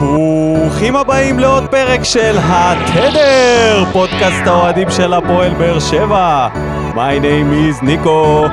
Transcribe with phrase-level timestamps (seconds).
[0.00, 6.48] ברוכים הבאים לעוד פרק של התדר, פודקאסט האוהדים של הפועל באר שבע.
[6.94, 8.44] My name is ניקו,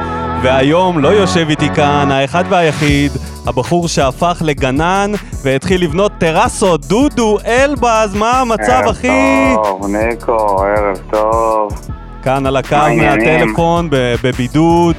[0.43, 3.11] והיום לא יושב איתי כאן האחד והיחיד,
[3.45, 5.11] הבחור שהפך לגנן
[5.43, 9.07] והתחיל לבנות טרסות, דודו אלבז, מה המצב אחי?
[9.07, 11.71] ערב טוב, ניקו, ערב טוב.
[12.23, 12.75] כאן על הקו?
[12.97, 13.89] מהטלפון,
[14.23, 14.95] בבידוד,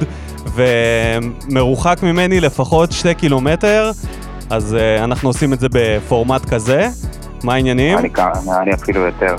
[0.55, 3.91] ומרוחק ממני לפחות שתי קילומטר,
[4.49, 6.87] אז uh, אנחנו עושים את זה בפורמט כזה.
[7.43, 7.91] מה העניינים?
[7.91, 9.35] נראה לי כמה- נראה לי אפילו יותר.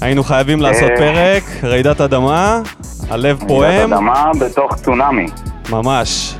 [0.00, 0.96] היינו חייבים לעשות אה.
[0.96, 2.60] פרק, רעידת אדמה,
[3.10, 5.26] הלב רעידת פועם, אדמה בתוך צונאמי.
[5.70, 6.34] ממש.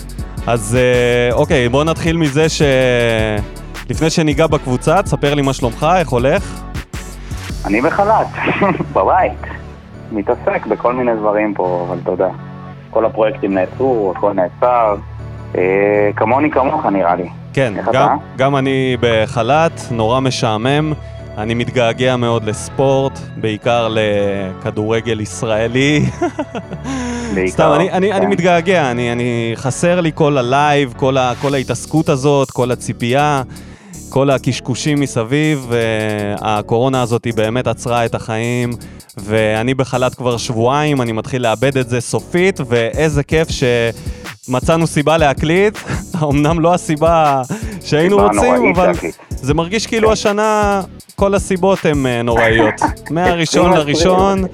[0.47, 2.63] אז אה, אוקיי, בוא נתחיל מזה ש...
[3.91, 6.61] לפני שניגע בקבוצה, תספר לי מה שלומך, איך הולך?
[7.65, 8.27] אני בחל"ת,
[8.95, 9.41] בבית.
[10.13, 12.29] מתעסק בכל מיני דברים פה, אבל אתה יודע.
[12.91, 14.97] כל הפרויקטים נעצרו, הכל נעצר.
[15.59, 15.63] אה,
[16.17, 17.29] כמוני כמוך נראה לי.
[17.53, 18.17] כן, גם?
[18.37, 20.93] גם אני בחל"ת, נורא משעמם.
[21.39, 26.05] אני מתגעגע מאוד לספורט, בעיקר לכדורגל ישראלי.
[27.35, 28.31] בעיקר, סתם, אני, אני, אני כן.
[28.31, 33.43] מתגעגע, אני, אני חסר לי כל ה live, כל, ה, כל ההתעסקות הזאת, כל הציפייה,
[34.09, 35.67] כל הקשקושים מסביב.
[35.69, 38.71] והקורונה הזאת היא באמת עצרה את החיים,
[39.17, 43.49] ואני בחל"ת כבר שבועיים, אני מתחיל לאבד את זה סופית, ואיזה כיף
[44.49, 45.79] שמצאנו סיבה להקליט.
[46.23, 47.43] אמנם לא הסיבה
[47.85, 48.93] שהיינו רוצים, אבל.
[49.31, 50.81] זה מרגיש כאילו השנה
[51.17, 52.75] כל הסיבות הן אה, נוראיות.
[53.11, 53.75] מהראשון 2020.
[53.75, 54.45] לראשון,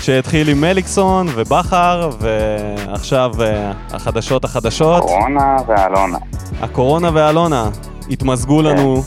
[0.00, 5.02] שהתחיל עם מליקסון ובכר, ועכשיו אה, החדשות החדשות.
[5.02, 6.18] קורונה ואלונה.
[6.60, 7.68] הקורונה ואלונה
[8.10, 9.02] התמזגו לנו,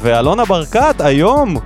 [0.00, 1.56] ואלונה ברקת היום,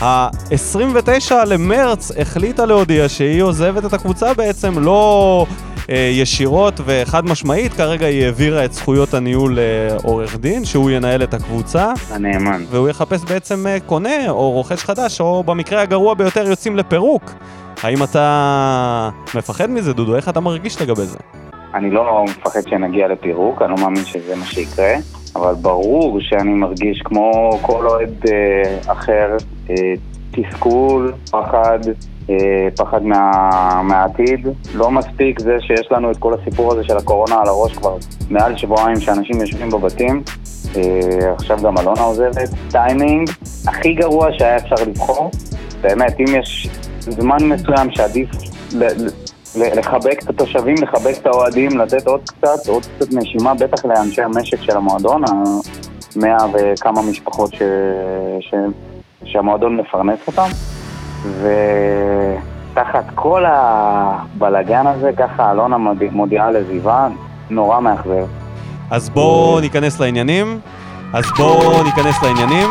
[0.00, 5.46] ה-29 למרץ, החליטה להודיע שהיא עוזבת את הקבוצה בעצם לא
[5.88, 11.92] ישירות וחד משמעית, כרגע היא העבירה את זכויות הניהול לעורך דין, שהוא ינהל את הקבוצה,
[12.10, 12.62] הנאמן.
[12.70, 17.32] והוא יחפש בעצם אה, קונה או רוכש חדש, או במקרה הגרוע ביותר יוצאים לפירוק.
[17.82, 20.16] האם אתה מפחד מזה, דודו?
[20.16, 21.18] איך אתה מרגיש לגבי זה?
[21.74, 24.94] אני לא מפחד שנגיע לפירוק, אני לא מאמין שזה מה שיקרה,
[25.36, 29.36] אבל ברור שאני מרגיש כמו כל אוהד אה, אחר,
[29.70, 29.74] אה,
[30.30, 31.78] תסכול, פחד,
[32.30, 33.40] אה, פחד מה,
[33.84, 34.48] מהעתיד.
[34.74, 37.96] לא מספיק זה שיש לנו את כל הסיפור הזה של הקורונה על הראש כבר
[38.30, 40.22] מעל שבועיים שאנשים יושבים בבתים.
[40.76, 42.48] אה, עכשיו גם אלונה עוזבת.
[42.70, 43.30] טיימינג
[43.66, 45.30] הכי גרוע שהיה אפשר לבחור.
[45.80, 46.68] באמת, אם יש
[47.00, 48.28] זמן מסוים שעדיף
[49.56, 54.62] לחבק את התושבים, לחבק את האוהדים, לתת עוד קצת, עוד קצת נשימה, בטח לאנשי המשק
[54.62, 55.22] של המועדון,
[56.16, 57.54] המאה וכמה משפחות.
[57.54, 57.62] ש...
[59.24, 60.48] שהמועדון מפרנס אותם.
[62.72, 67.08] ותחת כל הבלגן הזה, ככה אלונה מודיע- מודיעה עזיבה,
[67.50, 68.26] נורא מאכזב.
[68.90, 70.60] אז בואו ניכנס לעניינים.
[71.12, 72.68] אז בואו ניכנס לעניינים.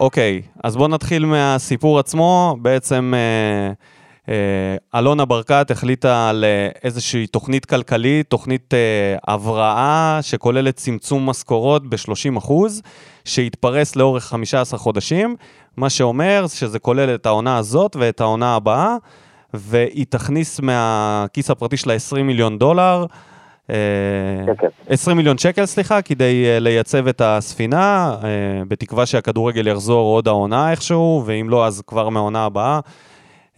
[0.00, 2.56] אוקיי, אז בואו נתחיל מהסיפור עצמו.
[2.62, 3.72] בעצם אה,
[4.94, 12.52] אלונה ברקת החליטה על אה, איזושהי תוכנית כלכלית, תוכנית אה, הבראה שכוללת צמצום משכורות ב-30%,
[13.24, 15.36] שהתפרס לאורך 15 חודשים,
[15.76, 18.96] מה שאומר שזה כולל את העונה הזאת ואת העונה הבאה,
[19.54, 23.06] והיא תכניס מהכיס הפרטי שלה 20 מיליון דולר.
[23.70, 23.76] אה,
[24.46, 24.66] שקל.
[24.88, 28.16] 20 מיליון שקל, סליחה, כדי לייצב את הספינה,
[28.68, 32.80] בתקווה שהכדורגל יחזור עוד העונה איכשהו, ואם לא, אז כבר מהעונה הבאה.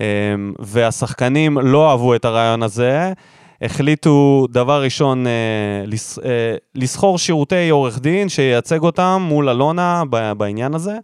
[0.00, 0.02] Um,
[0.58, 3.12] והשחקנים לא אהבו את הרעיון הזה,
[3.62, 5.26] החליטו דבר ראשון
[5.86, 6.22] לס, uh,
[6.74, 10.02] לסחור שירותי עורך דין שייצג אותם מול אלונה
[10.36, 10.96] בעניין הזה.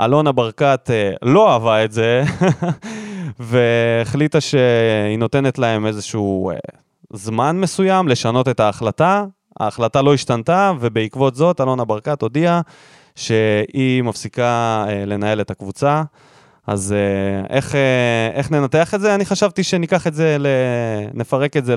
[0.00, 2.22] אלונה ברקת uh, לא אהבה את זה,
[3.40, 6.50] והחליטה שהיא נותנת להם איזשהו
[7.12, 9.24] זמן מסוים לשנות את ההחלטה.
[9.60, 12.60] ההחלטה לא השתנתה, ובעקבות זאת אלונה ברקת הודיעה
[13.16, 16.02] שהיא מפסיקה אה, לנהל את הקבוצה.
[16.66, 19.14] אז אה, איך, אה, איך ננתח את זה?
[19.14, 20.46] אני חשבתי שניקח את זה, ל...
[21.14, 21.74] נפרק את זה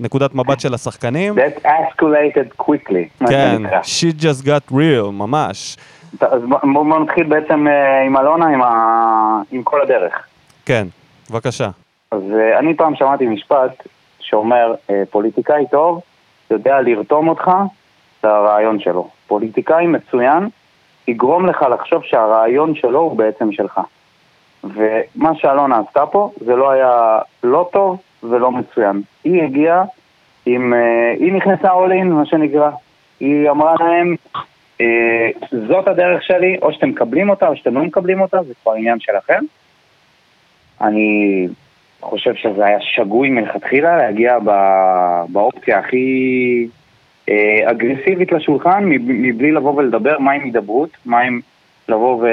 [0.00, 1.34] לנקודת מבט של השחקנים.
[1.38, 5.76] That escalated quickly, כן, shit just got real, ממש.
[6.20, 9.42] אז בוא- בואו בוא נתחיל בעצם אה, עם אלונה, עם, ה...
[9.50, 10.26] עם כל הדרך.
[10.66, 10.86] כן,
[11.30, 11.68] בבקשה.
[12.12, 12.22] אז
[12.58, 13.86] אני פעם שמעתי משפט
[14.20, 14.74] שאומר,
[15.10, 16.00] פוליטיקאי טוב
[16.50, 17.50] יודע לרתום אותך
[18.24, 19.08] לרעיון שלו.
[19.26, 20.48] פוליטיקאי מצוין
[21.08, 23.80] יגרום לך לחשוב שהרעיון שלו הוא בעצם שלך.
[24.64, 29.02] ומה שאלונה עשתה פה זה לא היה לא טוב ולא מצוין.
[29.24, 29.84] היא הגיעה
[30.46, 30.74] עם...
[30.74, 32.70] אה, היא נכנסה all in, מה שנקרא.
[33.20, 34.14] היא אמרה להם,
[34.80, 35.30] אה,
[35.68, 39.00] זאת הדרך שלי, או שאתם מקבלים אותה או שאתם לא מקבלים אותה, זה כבר עניין
[39.00, 39.44] שלכם.
[40.80, 41.48] אני
[42.00, 44.38] חושב שזה היה שגוי מלכתחילה להגיע
[45.28, 46.68] באופציה הכי
[47.28, 51.40] אה, אגרסיבית לשולחן, מבלי לבוא ולדבר מה עם הידברות, מה עם
[51.88, 52.24] לבוא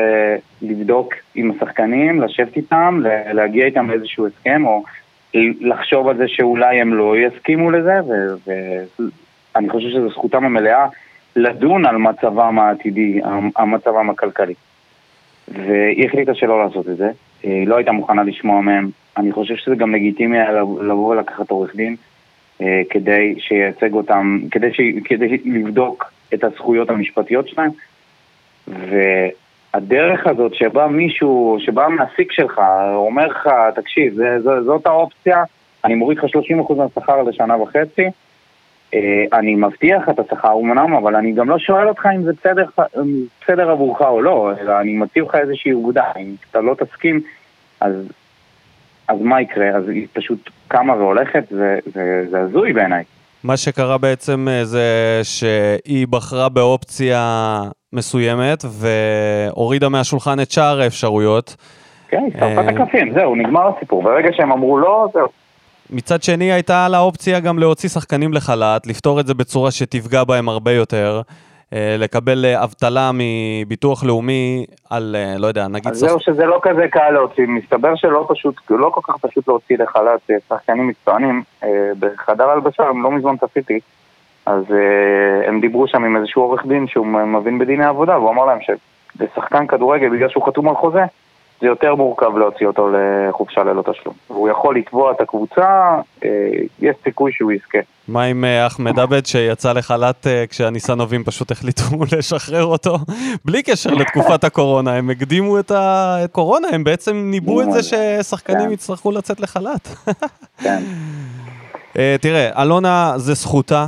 [0.61, 2.99] ולבדוק עם השחקנים, לשבת איתם,
[3.33, 4.83] להגיע איתם לאיזשהו הסכם, או
[5.61, 7.93] לחשוב על זה שאולי הם לא יסכימו לזה,
[8.45, 10.87] ואני חושב שזו זכותם המלאה
[11.35, 13.19] לדון על מצבם העתידי,
[13.55, 14.53] המצבם הכלכלי.
[15.47, 17.09] והיא החליטה שלא לעשות את זה,
[17.43, 18.89] היא לא הייתה מוכנה לשמוע מהם.
[19.17, 20.37] אני חושב שזה גם לגיטימי
[20.81, 21.95] לבוא ולקחת עורך דין
[22.61, 24.81] אה, כדי שייצג אותם, כדי, ש...
[25.05, 27.71] כדי לבדוק את הזכויות המשפטיות שלהם.
[29.75, 32.61] והדרך הזאת שבה מישהו, שבה המעסיק שלך
[32.95, 35.43] אומר לך, תקשיב, זה, זה, זאת האופציה,
[35.85, 38.05] אני מוריד לך 30% מהשכר לשנה וחצי,
[38.93, 42.65] אה, אני מבטיח את השכר אמנם, אבל אני גם לא שואל אותך אם זה בסדר,
[43.41, 47.21] בסדר עבורך או לא, אלא אני מציב לך איזושהי עובדה, אם אתה לא תסכים,
[47.81, 47.93] אז,
[49.07, 49.69] אז מה יקרה?
[49.69, 51.43] אז היא פשוט קמה והולכת,
[52.29, 53.03] זה הזוי בעיניי.
[53.43, 57.61] מה שקרה בעצם אה, זה שהיא בחרה באופציה
[57.95, 61.55] מסוימת והורידה מהשולחן את שאר האפשרויות.
[62.07, 64.03] כן, היא שרפה את אה, הקלפים, זהו, נגמר הסיפור.
[64.03, 65.27] ברגע שהם אמרו לא, זהו.
[65.89, 70.49] מצד שני הייתה לה אופציה גם להוציא שחקנים לחל"ת, לפתור את זה בצורה שתפגע בהם
[70.49, 71.21] הרבה יותר,
[71.73, 75.91] אה, לקבל אה, אבטלה מביטוח לאומי על, לא יודע, נגיד...
[75.91, 76.07] אז שח...
[76.07, 80.31] זהו שזה לא כזה קל להוציא, מסתבר שלא פשוט, לא כל כך פשוט להוציא לחל"ת
[80.49, 81.43] שחקנים מקצוענים.
[81.99, 83.79] בחדר הלבשה, הם לא מזמן צפיתי,
[84.45, 84.63] אז
[85.47, 89.67] הם דיברו שם עם איזשהו עורך דין שהוא מבין בדיני עבודה, והוא אמר להם שלשחקן
[89.67, 91.03] כדורגל, בגלל שהוא חתום על חוזה,
[91.61, 94.15] זה יותר מורכב להוציא אותו לחופשה ללא תשלום.
[94.27, 96.29] הוא יכול לתבוע את הקבוצה, אה,
[96.79, 97.77] יש סיכוי שהוא יזכה.
[98.07, 101.83] מה עם אה, אחמד עבד שיצא לחל"ת כשהניסנובים פשוט החליטו
[102.17, 102.97] לשחרר אותו?
[103.45, 108.71] בלי קשר לתקופת הקורונה, הם הקדימו את הקורונה, הם בעצם ניבאו את זה ששחקנים כן.
[108.71, 109.87] יצטרכו לצאת לחל"ת.
[110.57, 110.83] כן.
[112.21, 113.85] תראה, אלונה זה זכותה,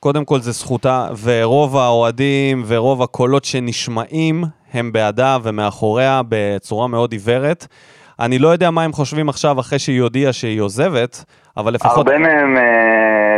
[0.00, 7.66] קודם כל זה זכותה, ורוב האוהדים ורוב הקולות שנשמעים הם בעדה ומאחוריה בצורה מאוד עיוורת.
[8.20, 11.24] אני לא יודע מה הם חושבים עכשיו אחרי שהיא הודיעה שהיא עוזבת,
[11.56, 12.08] אבל לפחות...
[12.08, 12.60] הרבה מהם uh,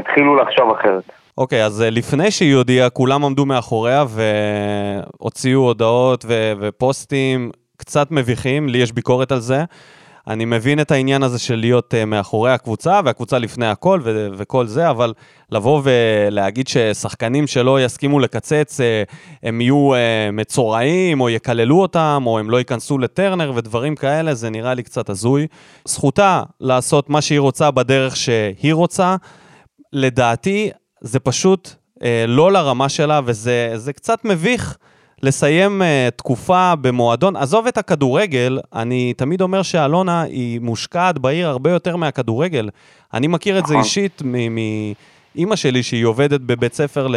[0.00, 1.02] התחילו לחשוב אחרת.
[1.38, 4.04] אוקיי, okay, אז uh, לפני שהיא הודיעה, כולם עמדו מאחוריה
[5.20, 9.64] והוציאו הודעות ו- ופוסטים קצת מביכים, לי יש ביקורת על זה.
[10.28, 14.66] אני מבין את העניין הזה של להיות uh, מאחורי הקבוצה, והקבוצה לפני הכל ו- וכל
[14.66, 15.14] זה, אבל
[15.52, 19.96] לבוא ולהגיד ששחקנים שלא יסכימו לקצץ, uh, הם יהיו uh,
[20.32, 25.10] מצורעים, או יקללו אותם, או הם לא ייכנסו לטרנר ודברים כאלה, זה נראה לי קצת
[25.10, 25.46] הזוי.
[25.84, 29.16] זכותה לעשות מה שהיא רוצה בדרך שהיא רוצה.
[29.92, 30.70] לדעתי,
[31.00, 31.70] זה פשוט
[32.28, 34.78] לא לרמה שלה, וזה קצת מביך.
[35.22, 41.70] לסיים uh, תקופה במועדון, עזוב את הכדורגל, אני תמיד אומר שאלונה היא מושקעת בעיר הרבה
[41.70, 42.70] יותר מהכדורגל.
[43.14, 43.84] אני מכיר את זה נכון.
[43.84, 47.16] אישית מאימא שלי, שהיא עובדת בבית ספר ל...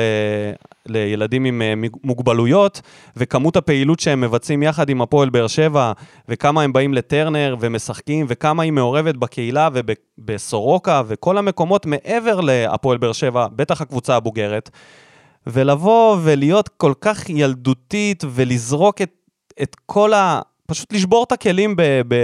[0.85, 2.81] לילדים עם uh, מוגבלויות,
[3.17, 5.91] וכמות הפעילות שהם מבצעים יחד עם הפועל באר שבע,
[6.29, 13.13] וכמה הם באים לטרנר ומשחקים, וכמה היא מעורבת בקהילה ובסורוקה, וכל המקומות מעבר להפועל באר
[13.13, 14.69] שבע, בטח הקבוצה הבוגרת.
[15.47, 19.11] ולבוא ולהיות כל כך ילדותית ולזרוק את,
[19.61, 20.41] את כל ה...
[20.65, 21.81] פשוט לשבור את הכלים ב...
[22.07, 22.15] ב...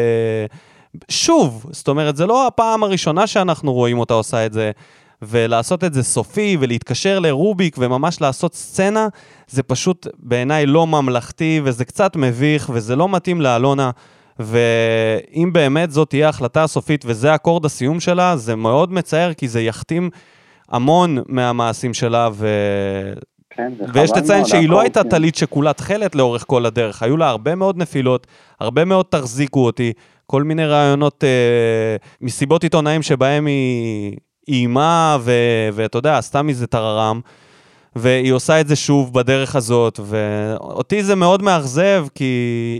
[1.09, 4.71] שוב, זאת אומרת, זה לא הפעם הראשונה שאנחנו רואים אותה עושה את זה,
[5.21, 9.07] ולעשות את זה סופי ולהתקשר לרוביק וממש לעשות סצנה,
[9.47, 13.91] זה פשוט בעיניי לא ממלכתי וזה קצת מביך וזה לא מתאים לאלונה.
[14.39, 19.61] ואם באמת זאת תהיה ההחלטה הסופית וזה אקורד הסיום שלה, זה מאוד מצער כי זה
[19.61, 20.09] יכתים
[20.69, 22.47] המון מהמעשים שלה, ו...
[23.49, 27.55] כן, ויש לציין שהיא לא הייתה טלית שכולה תכלת לאורך כל הדרך, היו לה הרבה
[27.55, 28.27] מאוד נפילות,
[28.59, 29.93] הרבה מאוד תחזיקו אותי,
[30.25, 35.17] כל מיני רעיונות, אה, מסיבות עיתונאים שבהם היא איימה,
[35.73, 37.21] ואתה יודע, עשתה מזה טררם.
[37.99, 42.23] והיא עושה את זה שוב בדרך הזאת, ואותי זה מאוד מאכזב, כי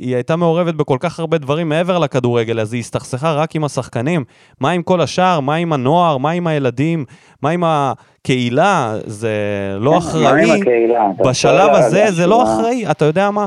[0.02, 4.24] היא הייתה מעורבת בכל כך הרבה דברים מעבר לכדורגל, אז היא הסתכסכה רק עם השחקנים.
[4.62, 5.40] מה עם כל השאר?
[5.40, 6.18] מה עם הנוער?
[6.18, 7.06] מה עם הילדים?
[7.42, 8.96] מה עם הקהילה?
[9.06, 9.32] זה
[9.80, 10.62] לא כן, אחראי.
[11.26, 12.92] בשלב הזה זה לא אחראי.
[12.92, 13.46] אתה יודע מה?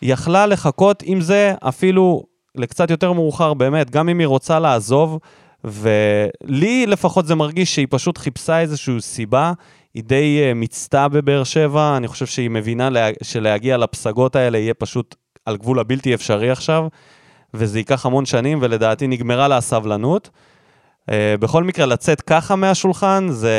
[0.00, 2.22] היא יכלה לחכות עם זה אפילו
[2.54, 5.18] לקצת יותר מאוחר, באמת, גם אם היא רוצה לעזוב.
[5.64, 9.52] ולי לפחות זה מרגיש שהיא פשוט חיפשה איזושהי סיבה
[9.98, 14.74] היא די uh, מיצתה בבאר שבע, אני חושב שהיא מבינה לה, שלהגיע לפסגות האלה יהיה
[14.74, 15.14] פשוט
[15.46, 16.86] על גבול הבלתי אפשרי עכשיו,
[17.54, 20.30] וזה ייקח המון שנים, ולדעתי נגמרה לה הסבלנות.
[21.10, 23.56] Uh, בכל מקרה, לצאת ככה מהשולחן, זה,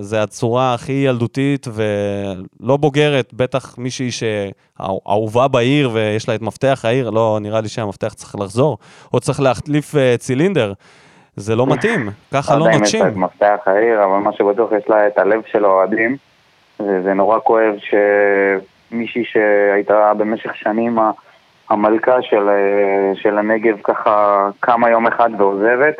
[0.00, 7.10] זה הצורה הכי ילדותית ולא בוגרת, בטח מישהי שאהובה בעיר ויש לה את מפתח העיר,
[7.10, 8.78] לא, נראה לי שהמפתח צריך לחזור,
[9.12, 10.72] או צריך להחליף uh, צילינדר.
[11.38, 12.70] זה לא מתאים, ככה לא נוטשים.
[12.70, 15.42] לא יודע אם יש לה את מפתח העיר, אבל מה שבטוח יש לה את הלב
[15.46, 16.16] של האוהדים,
[16.80, 17.74] וזה נורא כואב
[18.90, 20.98] שמישהי שהייתה במשך שנים
[21.70, 25.94] המלכה של, אה, של הנגב ככה קמה יום אחד ועוזבת.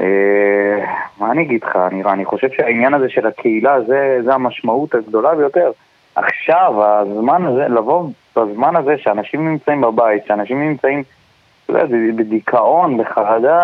[0.00, 0.84] אה,
[1.18, 5.34] מה אני אגיד לך, נראה, אני חושב שהעניין הזה של הקהילה זה, זה המשמעות הגדולה
[5.34, 5.70] ביותר.
[6.14, 11.02] עכשיו, הזמן הזה, לבוא בזמן הזה שאנשים נמצאים בבית, שאנשים נמצאים
[12.16, 13.60] בדיכאון, בחרדה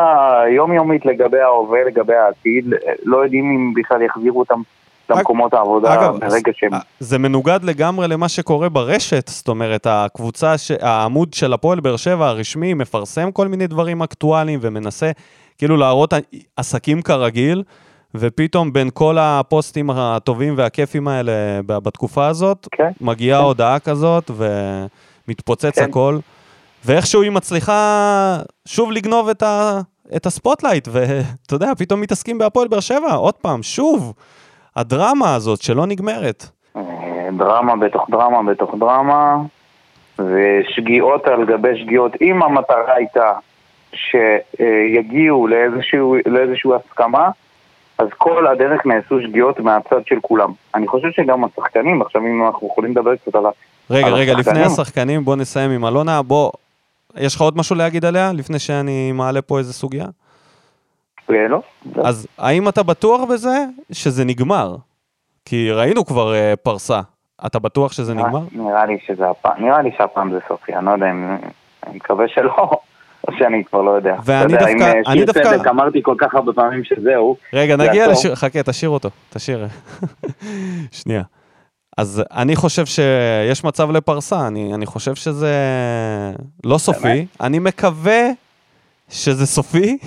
[0.56, 2.64] יומיומית לגבי ההווה, לגבי העתיד,
[3.04, 4.60] לא יודעים אם בכלל יחזירו אותם
[5.10, 6.70] למקומות העבודה אגב, ברגע שהם...
[7.00, 10.70] זה מנוגד לגמרי למה שקורה ברשת, זאת אומרת, הקבוצה, ש...
[10.80, 15.10] העמוד של הפועל באר שבע הרשמי מפרסם כל מיני דברים אקטואליים ומנסה
[15.58, 16.14] כאילו להראות
[16.56, 17.62] עסקים כרגיל,
[18.14, 21.32] ופתאום בין כל הפוסטים הטובים והכיפיים האלה
[21.66, 23.44] בתקופה הזאת, כן, מגיעה כן.
[23.44, 24.30] הודעה כזאת
[25.28, 25.84] ומתפוצץ כן.
[25.84, 26.18] הכל.
[26.84, 29.80] ואיכשהו היא מצליחה שוב לגנוב את, ה,
[30.16, 34.12] את ה spotlight, ואתה יודע, פתאום מתעסקים בהפועל באר שבע, עוד פעם, שוב,
[34.76, 36.48] הדרמה הזאת שלא נגמרת.
[37.36, 39.36] דרמה בתוך דרמה בתוך דרמה,
[40.18, 42.12] ושגיאות על גבי שגיאות.
[42.20, 43.32] אם המטרה הייתה
[43.94, 47.30] שיגיעו לאיזשהו, לאיזשהו הסכמה,
[47.98, 50.50] אז כל הדרך נעשו שגיאות מהצד של כולם.
[50.74, 53.50] אני חושב שגם השחקנים, עכשיו אם אנחנו יכולים לדבר קצת על ה...
[53.90, 54.62] רגע, על רגע, השחקנים.
[54.62, 56.50] לפני השחקנים בוא נסיים עם אלונה, בוא,
[57.16, 60.06] יש לך עוד משהו להגיד עליה, לפני שאני מעלה פה איזה סוגיה?
[61.28, 61.62] לא.
[62.04, 64.76] אז האם אתה בטוח בזה שזה נגמר?
[65.44, 67.00] כי ראינו כבר uh, פרסה.
[67.46, 68.40] אתה בטוח שזה נגמר?
[68.52, 71.36] נראה לי שזה הפעם, נראה לי שהפעם זה סופי, אני לא יודע אם...
[71.86, 72.70] אני מקווה שלא.
[73.28, 74.16] או שאני כבר לא יודע.
[74.24, 75.42] ואני דווקא, אם אה, אני דווקא...
[75.42, 77.36] צדק, אמרתי כל כך הרבה פעמים שזהו.
[77.52, 79.66] רגע, נגיע לשיר, חכה, תשאיר אותו, תשאיר.
[80.90, 81.22] שנייה.
[81.98, 85.54] אז אני חושב שיש מצב לפרסה, אני, אני חושב שזה
[86.64, 87.26] לא סופי.
[87.40, 88.30] אני מקווה
[89.08, 89.98] שזה סופי,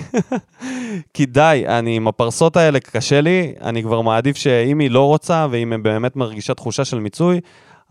[1.14, 5.46] כי די, אני עם הפרסות האלה קשה לי, אני כבר מעדיף שאם היא לא רוצה,
[5.50, 7.40] ואם היא באמת מרגישה תחושה של מיצוי,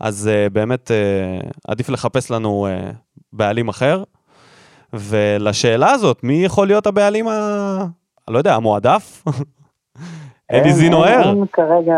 [0.00, 2.94] אז uh, באמת uh, עדיף לחפש לנו uh,
[3.32, 4.02] בעלים אחר.
[4.92, 7.84] ולשאלה הזאת, מי יכול להיות הבעלים ה...
[8.28, 9.24] לא יודע, המועדף?
[10.52, 11.28] אלי זינואר?
[11.28, 11.94] אין כרגע...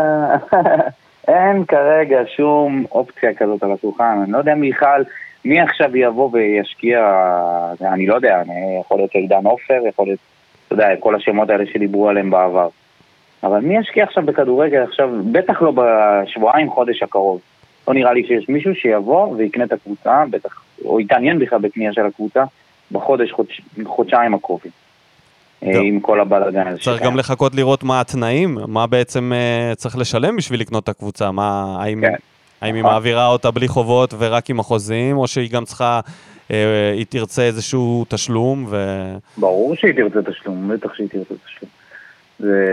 [1.29, 5.03] אין כרגע שום אופציה כזאת על השולחן, אני לא יודע מי בכלל,
[5.45, 6.99] מי עכשיו יבוא וישקיע,
[7.81, 10.19] אני לא יודע, אני, יכול להיות עידן עופר, יכול להיות,
[10.65, 12.67] אתה יודע, כל השמות האלה שדיברו עליהם בעבר.
[13.43, 17.41] אבל מי ישקיע עכשיו בכדורגל עכשיו, בטח לא בשבועיים, חודש הקרוב.
[17.87, 22.05] לא נראה לי שיש מישהו שיבוא ויקנה את הקבוצה, בטח, או יתעניין בכלל בקנייה של
[22.05, 22.43] הקבוצה,
[22.91, 24.71] בחודש, חודש, חודשיים הקרובים.
[25.63, 26.77] אה, עם כל הבלאגן.
[26.77, 31.31] צריך גם לחכות לראות מה התנאים, מה בעצם uh, צריך לשלם בשביל לקנות את הקבוצה,
[31.31, 32.13] מה, האם, כן.
[32.61, 32.93] האם היא נכון.
[32.93, 35.99] מעבירה אותה בלי חובות ורק עם החוזים, או שהיא גם צריכה,
[36.47, 36.51] uh,
[36.93, 38.77] היא תרצה איזשהו תשלום ו...
[39.37, 41.69] ברור שהיא תרצה תשלום, בטח שהיא תרצה תשלום.
[42.39, 42.65] זה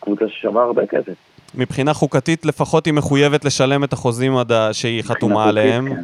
[0.00, 1.14] קבוצה ששווה הרבה כסף.
[1.54, 4.34] מבחינה חוקתית לפחות היא מחויבת לשלם את החוזים
[4.72, 5.88] שהיא חתומה עליהם.
[5.88, 6.02] כן.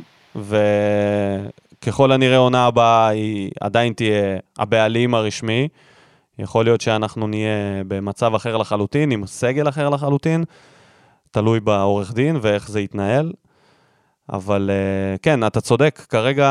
[1.83, 5.69] ככל הנראה עונה הבאה היא עדיין תהיה הבעלים הרשמי.
[6.39, 10.45] יכול להיות שאנחנו נהיה במצב אחר לחלוטין, עם סגל אחר לחלוטין,
[11.31, 13.33] תלוי בעורך דין ואיך זה יתנהל.
[14.33, 16.49] אבל אה, כן, אתה צודק, כרגע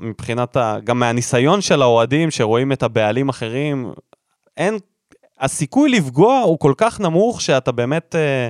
[0.00, 0.76] מבחינת, ה...
[0.84, 3.92] גם מהניסיון של האוהדים שרואים את הבעלים אחרים,
[4.56, 4.78] אין,
[5.40, 8.48] הסיכוי לפגוע הוא כל כך נמוך שאתה באמת אה,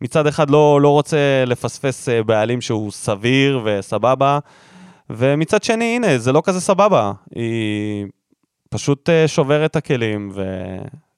[0.00, 4.38] מצד אחד לא, לא רוצה לפספס אה, בעלים שהוא סביר וסבבה.
[5.10, 7.12] ומצד שני, הנה, זה לא כזה סבבה.
[7.34, 8.06] היא
[8.70, 10.32] פשוט uh, שוברת את הכלים,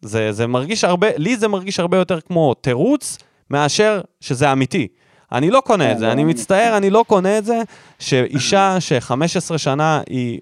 [0.03, 3.19] וזה מרגיש הרבה, לי זה מרגיש הרבה יותר כמו תירוץ,
[3.51, 4.89] מאשר שזה אמיתי.
[5.33, 7.63] אני לא קונה את זה, אני מצטער, אני לא קונה את זה,
[7.99, 10.41] שאישה ש-15 שנה היא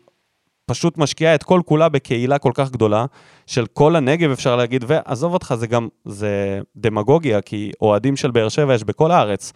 [0.67, 3.07] פשוט משקיעה את כל כולה בקהילה כל כך גדולה,
[3.47, 8.49] של כל הנגב אפשר להגיד, ועזוב אותך, זה גם, זה דמגוגיה, כי אוהדים של באר
[8.49, 9.53] שבע יש בכל הארץ.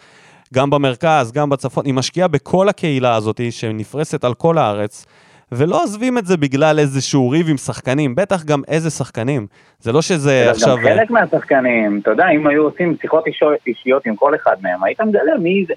[0.54, 5.06] גם במרכז, גם בצפון, היא משקיעה בכל הקהילה הזאת שנפרסת על כל הארץ,
[5.52, 9.46] ולא עוזבים את זה בגלל איזשהו ריב עם שחקנים, בטח גם איזה שחקנים.
[9.80, 10.76] זה לא שזה עכשיו...
[10.76, 13.24] גם חלק מהשחקנים, אתה יודע, אם היו עושים שיחות
[13.66, 15.74] אישיות עם כל אחד מהם, היית מגלה מי זה...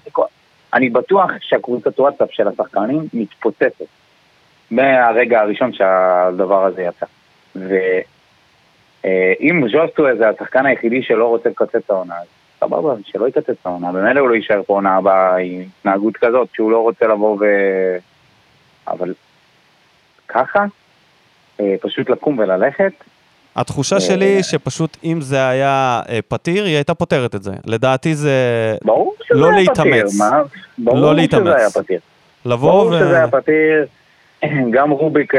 [0.74, 3.86] אני בטוח שהקבוצת וואטסאפ של השחקנים מתפוצצת
[4.72, 7.06] מהרגע הראשון שהדבר הזה יצא.
[7.56, 13.66] ואם אה, ז'וסטו זה השחקן היחידי שלא רוצה לקצץ את העונה, הזאת, סבבה, שלא יקצץ
[13.66, 17.38] העונה, במילא הוא לא יישאר פה עונה הבאה עם התנהגות כזאת, שהוא לא רוצה לבוא
[17.40, 17.46] ו...
[18.88, 19.14] אבל
[20.28, 20.66] ככה,
[21.60, 22.92] אה, פשוט לקום וללכת.
[23.56, 27.52] התחושה אה, שלי שפשוט אם זה היה אה, פתיר, היא הייתה פותרת את זה.
[27.66, 28.32] לדעתי זה
[28.86, 30.16] ברור שזה לא היה להתאמץ.
[30.16, 30.42] פתיר, מה?
[30.78, 31.44] ברור לא להתאמץ.
[31.44, 32.00] שזה היה פתיר.
[32.46, 33.00] לבוא ברור ו...
[33.00, 33.86] שזה היה פתיר.
[34.76, 35.34] גם רוביק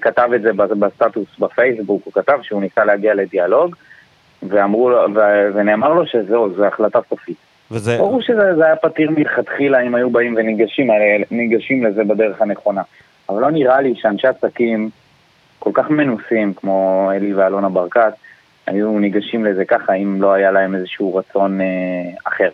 [0.00, 3.76] כתב את זה בסטטוס בפייסבוק, הוא כתב שהוא ניסה להגיע לדיאלוג.
[4.48, 5.06] ואמרו לו,
[5.54, 7.36] ונאמר לו שזהו, זו החלטה סופית.
[7.70, 7.96] וזה...
[7.98, 10.90] ברור שזה היה פתיר מלכתחילה אם היו באים וניגשים
[11.30, 12.82] ניגשים לזה בדרך הנכונה.
[13.28, 14.90] אבל לא נראה לי שאנשי עסקים
[15.58, 18.12] כל כך מנוסים כמו אלי ואלונה ברקת,
[18.66, 21.66] היו ניגשים לזה ככה אם לא היה להם איזשהו רצון אה,
[22.24, 22.48] אחר.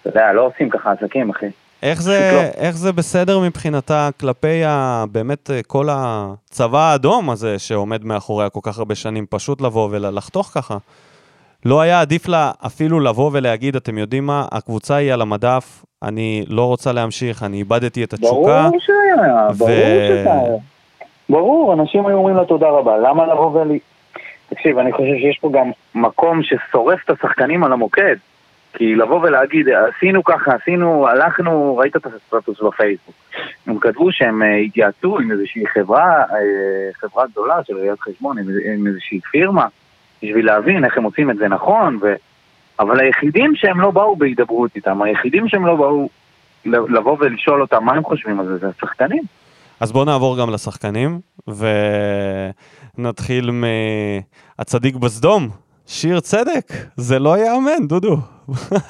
[0.00, 1.46] אתה יודע, לא עושים ככה עסקים, אחי.
[1.82, 2.50] איך זה.
[2.56, 8.60] איך זה בסדר מבחינתה כלפי ה, באמת אה, כל הצבא האדום הזה שעומד מאחוריה כל
[8.62, 10.76] כך הרבה שנים, פשוט לבוא ולחתוך ככה?
[11.64, 16.44] לא היה עדיף לה אפילו לבוא ולהגיד, אתם יודעים מה, הקבוצה היא על המדף, אני
[16.48, 18.68] לא רוצה להמשיך, אני איבדתי את התשוקה.
[18.68, 20.42] ברור שהיה, ברור שהיה.
[21.28, 23.72] ברור, אנשים היו אומרים לה תודה רבה, למה לבוא ול...
[24.48, 28.16] תקשיב, אני חושב שיש פה גם מקום ששורף את השחקנים על המוקד.
[28.72, 33.14] כי לבוא ולהגיד, עשינו ככה, עשינו, הלכנו, ראית את הסטטוס בפייסבוק.
[33.66, 38.86] הם כתבו שהם אה, התייעצו עם איזושהי חברה, אה, חברה גדולה של ראיית חשבון, עם,
[38.86, 39.66] איזושהי פירמה,
[40.22, 42.14] בשביל להבין איך הם עושים את זה נכון, ו...
[42.78, 46.08] אבל היחידים שהם לא באו בהידברות איתם, היחידים שהם לא באו
[46.64, 49.22] לבוא ולשאול אותם מה הם חושבים על זה, זה השחקנים.
[49.80, 51.20] אז בואו נעבור גם לשחקנים,
[52.98, 55.48] ונתחיל מהצדיק בסדום,
[55.86, 58.16] שיר צדק, זה לא ייאמן, דודו.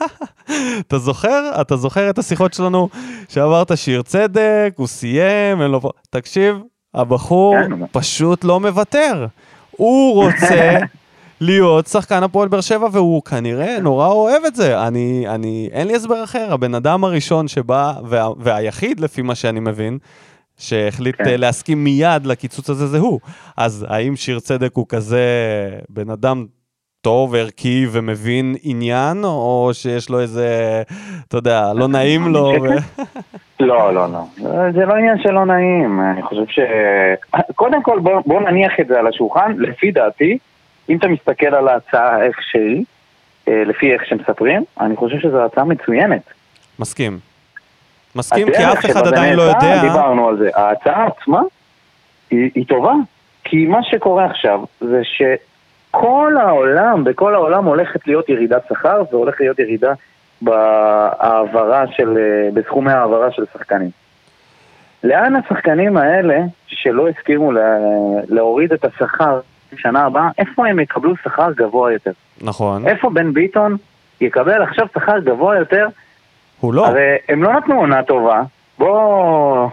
[0.80, 1.60] אתה זוכר?
[1.60, 2.88] אתה זוכר את השיחות שלנו
[3.28, 5.80] שאמרת שיר צדק, הוא סיים, אין לו...
[6.10, 6.56] תקשיב,
[6.94, 7.86] הבחור כן.
[7.92, 9.26] פשוט לא מוותר.
[9.70, 10.78] הוא רוצה
[11.40, 14.86] להיות שחקן הפועל באר שבע, והוא כנראה נורא אוהב את זה.
[14.86, 16.52] אני, אני, אין לי הסבר אחר.
[16.52, 19.98] הבן אדם הראשון שבא, וה, והיחיד, לפי מה שאני מבין,
[20.58, 21.40] שהחליט כן.
[21.40, 23.20] להסכים מיד לקיצוץ הזה זה הוא.
[23.56, 25.26] אז האם שיר צדק הוא כזה
[25.88, 26.46] בן אדם
[27.02, 30.82] טוב, ערכי ומבין עניין, או שיש לו איזה,
[31.28, 32.52] אתה יודע, לא נעים לו?
[32.62, 32.66] ו...
[33.60, 34.24] לא, לא, לא.
[34.72, 36.00] זה לא עניין שלא נעים.
[36.00, 36.58] אני חושב ש...
[37.54, 39.52] קודם כל, בוא, בוא נניח את זה על השולחן.
[39.58, 40.38] לפי דעתי,
[40.88, 42.84] אם אתה מסתכל על ההצעה איך שהיא,
[43.48, 46.22] אה, לפי איך שמספרים, אני חושב שזו הצעה מצוינת.
[46.78, 47.18] מסכים.
[48.14, 49.82] מסכים, כי אף אחד עדיין לא יודע...
[49.82, 50.50] דיברנו על זה.
[50.54, 51.40] ההצעה עצמה
[52.30, 52.94] היא, היא טובה,
[53.44, 55.22] כי מה שקורה עכשיו זה ש...
[55.92, 59.92] כל העולם, בכל העולם הולכת להיות ירידת שכר והולכת להיות ירידה
[60.42, 63.90] בהעברה של, אה, בסכומי העברה של שחקנים.
[65.04, 67.52] לאן השחקנים האלה, שלא הסכימו
[68.28, 69.40] להוריד את השכר
[69.72, 72.12] בשנה הבאה, איפה הם יקבלו שכר גבוה יותר?
[72.40, 72.88] נכון.
[72.88, 73.76] איפה בן ביטון
[74.20, 75.86] יקבל עכשיו שכר גבוה יותר?
[76.60, 76.86] הוא לא.
[76.86, 78.42] הרי הם לא נתנו עונה טובה,
[78.78, 79.70] בואו...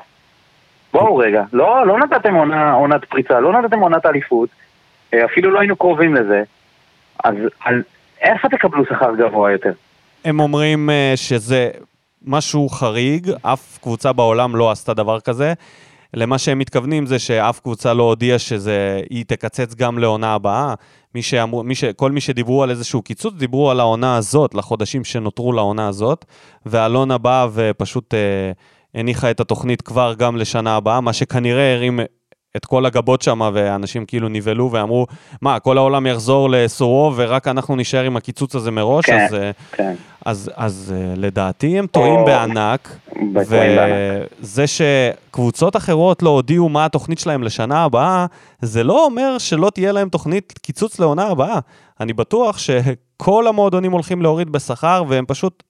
[0.93, 4.49] בואו רגע, לא, לא נתתם עונה, עונת פריצה, לא נתתם עונת אליפות,
[5.26, 6.43] אפילו לא היינו קרובים לזה,
[7.24, 7.84] אז על
[8.22, 9.72] איפה תקבלו שכר גבוה יותר?
[10.26, 11.69] הם אומרים uh, שזה
[12.26, 15.54] משהו חריג, אף קבוצה בעולם לא עשתה דבר כזה.
[16.13, 20.74] למה שהם מתכוונים זה שאף קבוצה לא הודיעה שהיא תקצץ גם לעונה הבאה.
[21.15, 25.04] מי שאמרו, מי ש, כל מי שדיברו על איזשהו קיצוץ, דיברו על העונה הזאת, לחודשים
[25.04, 26.26] שנותרו לעונה הזאת,
[26.65, 28.52] ואלונה באה ופשוט אה,
[28.95, 32.00] הניחה את התוכנית כבר גם לשנה הבאה, מה שכנראה הרים
[32.57, 35.07] את כל הגבות שם, ואנשים כאילו נבהלו ואמרו,
[35.41, 39.05] מה, כל העולם יחזור לסורו ורק אנחנו נשאר עם הקיצוץ הזה מראש?
[39.05, 39.95] כן, אז, אה, כן.
[40.25, 42.97] אז, אז אה, לדעתי הם טועים בענק,
[43.35, 48.25] וזה שקבוצות אחרות לא הודיעו מה התוכנית שלהם לשנה הבאה,
[48.62, 51.59] זה לא אומר שלא תהיה להם תוכנית קיצוץ לעונה הבאה.
[51.99, 55.63] אני בטוח שכל המועדונים הולכים להוריד בשכר, והם פשוט,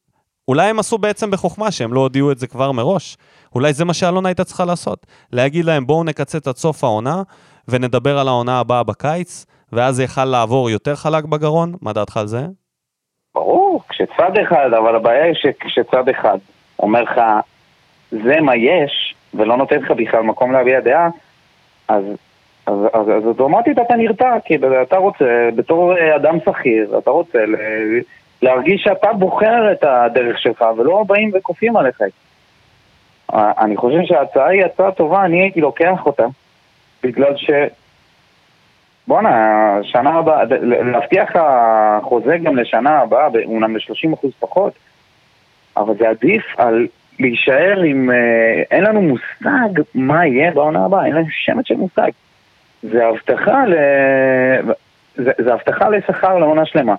[0.50, 3.18] אולי הם עשו בעצם בחוכמה שהם לא הודיעו את זה כבר מראש.
[3.56, 5.06] אולי זה מה שאלונה הייתה צריכה לעשות.
[5.32, 7.22] להגיד להם, בואו נקצץ עד סוף העונה,
[7.68, 11.74] ונדבר על העונה הבאה בקיץ, ואז זה יכל לעבור יותר חלק בגרון.
[11.82, 12.42] מה דעתך על זה?
[13.36, 16.38] ברור, כשצד אחד, אבל הבעיה היא שכשצד אחד
[16.80, 17.22] אומר לך,
[18.12, 21.10] זה מה יש, ולא נותן לך בכלל מקום להביע דעה,
[21.88, 22.04] אז,
[22.66, 27.40] אז, אז, אז אוטומטית אתה נרתע, כי אתה רוצה, בתור אדם שכיר, אתה רוצה
[28.42, 32.02] להרגיש שאתה בוחר את הדרך שלך, ולא באים וכופים עליך.
[33.34, 36.26] אני חושב שההצעה היא הצעה טובה, אני הייתי לוקח אותה,
[37.04, 37.50] בגלל ש...
[39.08, 40.44] בואנה, שנה הבאה,
[40.92, 41.30] להבטיח
[42.02, 44.74] חוזה גם לשנה הבאה, אומנם ב-30% פחות,
[45.78, 46.88] אבל זה עדיף על
[47.20, 48.12] להישאר עם...
[48.12, 52.10] אה, אין לנו מושג מה יהיה בעונה הבאה, אין לנו שמץ של מושג.
[52.84, 53.76] זה הבטחה ל...
[55.16, 56.96] זה, זה הבטחה לשכר לעונה שלמה.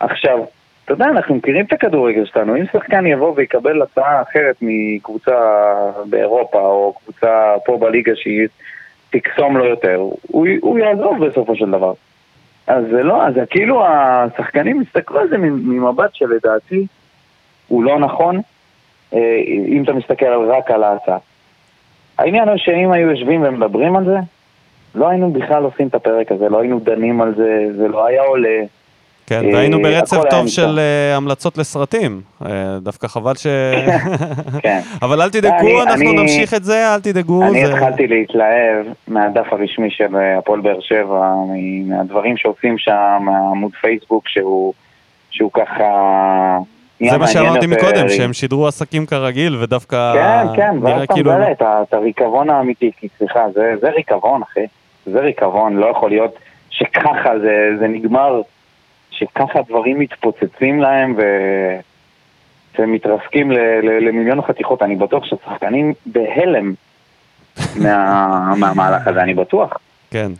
[0.00, 0.38] עכשיו,
[0.84, 5.36] אתה יודע, אנחנו מכירים את הכדורגל שלנו, אם שחקן יבוא ויקבל הצעה אחרת מקבוצה
[6.04, 8.48] באירופה או קבוצה פה בליגה שהיא
[9.10, 11.92] תקסום לו יותר, הוא, הוא יעזוב בסופו של דבר.
[12.66, 16.86] אז זה לא, אז כאילו השחקנים הסתכלו על זה ממבט שלדעתי
[17.68, 18.40] הוא לא נכון,
[19.14, 21.18] אה, אם אתה מסתכל רק על ההצעה.
[22.18, 24.16] העניין הוא שאם היו יושבים ומדברים על זה,
[24.94, 28.22] לא היינו בכלל עושים את הפרק הזה, לא היינו דנים על זה, זה לא היה
[28.22, 28.60] עולה.
[29.26, 30.46] כן, אה, והיינו ברצף טוב.
[30.48, 32.20] של אה, המלצות לסרטים.
[32.46, 33.46] אה, דווקא חבל ש...
[34.62, 34.80] כן.
[35.02, 37.42] אבל אל תדאגו, אנחנו נמשיך את זה, אל תדאגו.
[37.42, 41.34] אני התחלתי להתלהב מהדף הרשמי של הפועל באר שבע,
[41.86, 44.72] מהדברים שעושים שם, מהעמוד פייסבוק שהוא,
[45.52, 46.58] ככה...
[47.10, 47.66] זה מה שאמרתי.
[47.66, 51.32] מקודם, שהם שידרו עסקים כרגיל, ודווקא כן, כן, ואז אתה כאילו...
[51.32, 53.40] מגלה את ה- את הריקבון האמיתי, כי סליחה,
[53.80, 54.66] זה, ריקבון, אחי.
[55.06, 56.34] זה ריקבון, לא יכול להיות
[56.70, 57.30] שככה
[57.78, 58.40] זה נגמר,
[59.12, 61.22] שככה דברים מתפוצצים להם ו...
[62.78, 64.82] ומתרסקים ל, ל, למיליון חתיכות.
[64.82, 66.74] אני בטוח ששחקנים בהלם
[67.76, 69.72] מה, מהמהלך הזה, אני בטוח.
[70.10, 70.32] כן.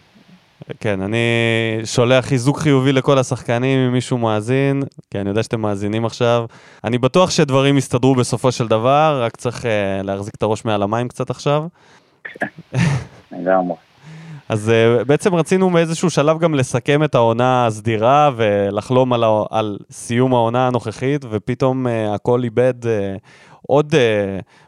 [0.80, 1.18] כן, אני
[1.84, 6.46] שולח חיזוק חיובי לכל השחקנים, אם מישהו מאזין, כי אני יודע שאתם מאזינים עכשיו.
[6.84, 9.66] אני בטוח שדברים יסתדרו בסופו של דבר, רק צריך uh,
[10.02, 11.64] להחזיק את הראש מעל המים קצת עכשיו.
[13.32, 13.74] לגמרי.
[14.52, 19.78] אז uh, בעצם רצינו באיזשהו שלב גם לסכם את העונה הסדירה ולחלום על, ה- על
[19.90, 22.86] סיום העונה הנוכחית, ופתאום uh, הכל איבד uh,
[23.66, 23.96] עוד uh,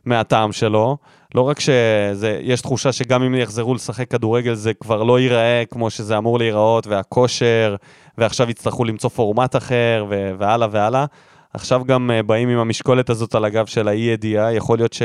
[0.04, 0.96] מהטעם שלו.
[1.34, 6.18] לא רק שיש תחושה שגם אם יחזרו לשחק כדורגל זה כבר לא ייראה כמו שזה
[6.18, 7.76] אמור להיראות, והכושר,
[8.18, 11.04] ועכשיו יצטרכו למצוא פורמט אחר, ו- והלאה והלאה.
[11.54, 15.02] עכשיו גם uh, באים עם המשקולת הזאת על הגב של האי ידיעה, יכול להיות ש...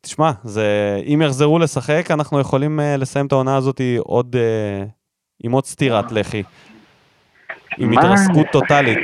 [0.00, 4.88] תשמע, זה, אם יחזרו לשחק, אנחנו יכולים uh, לסיים את העונה הזאת עוד, uh,
[5.44, 6.42] עם עוד סטירת לחי.
[7.78, 7.98] עם?
[7.98, 8.98] התרסקות טוטאלית.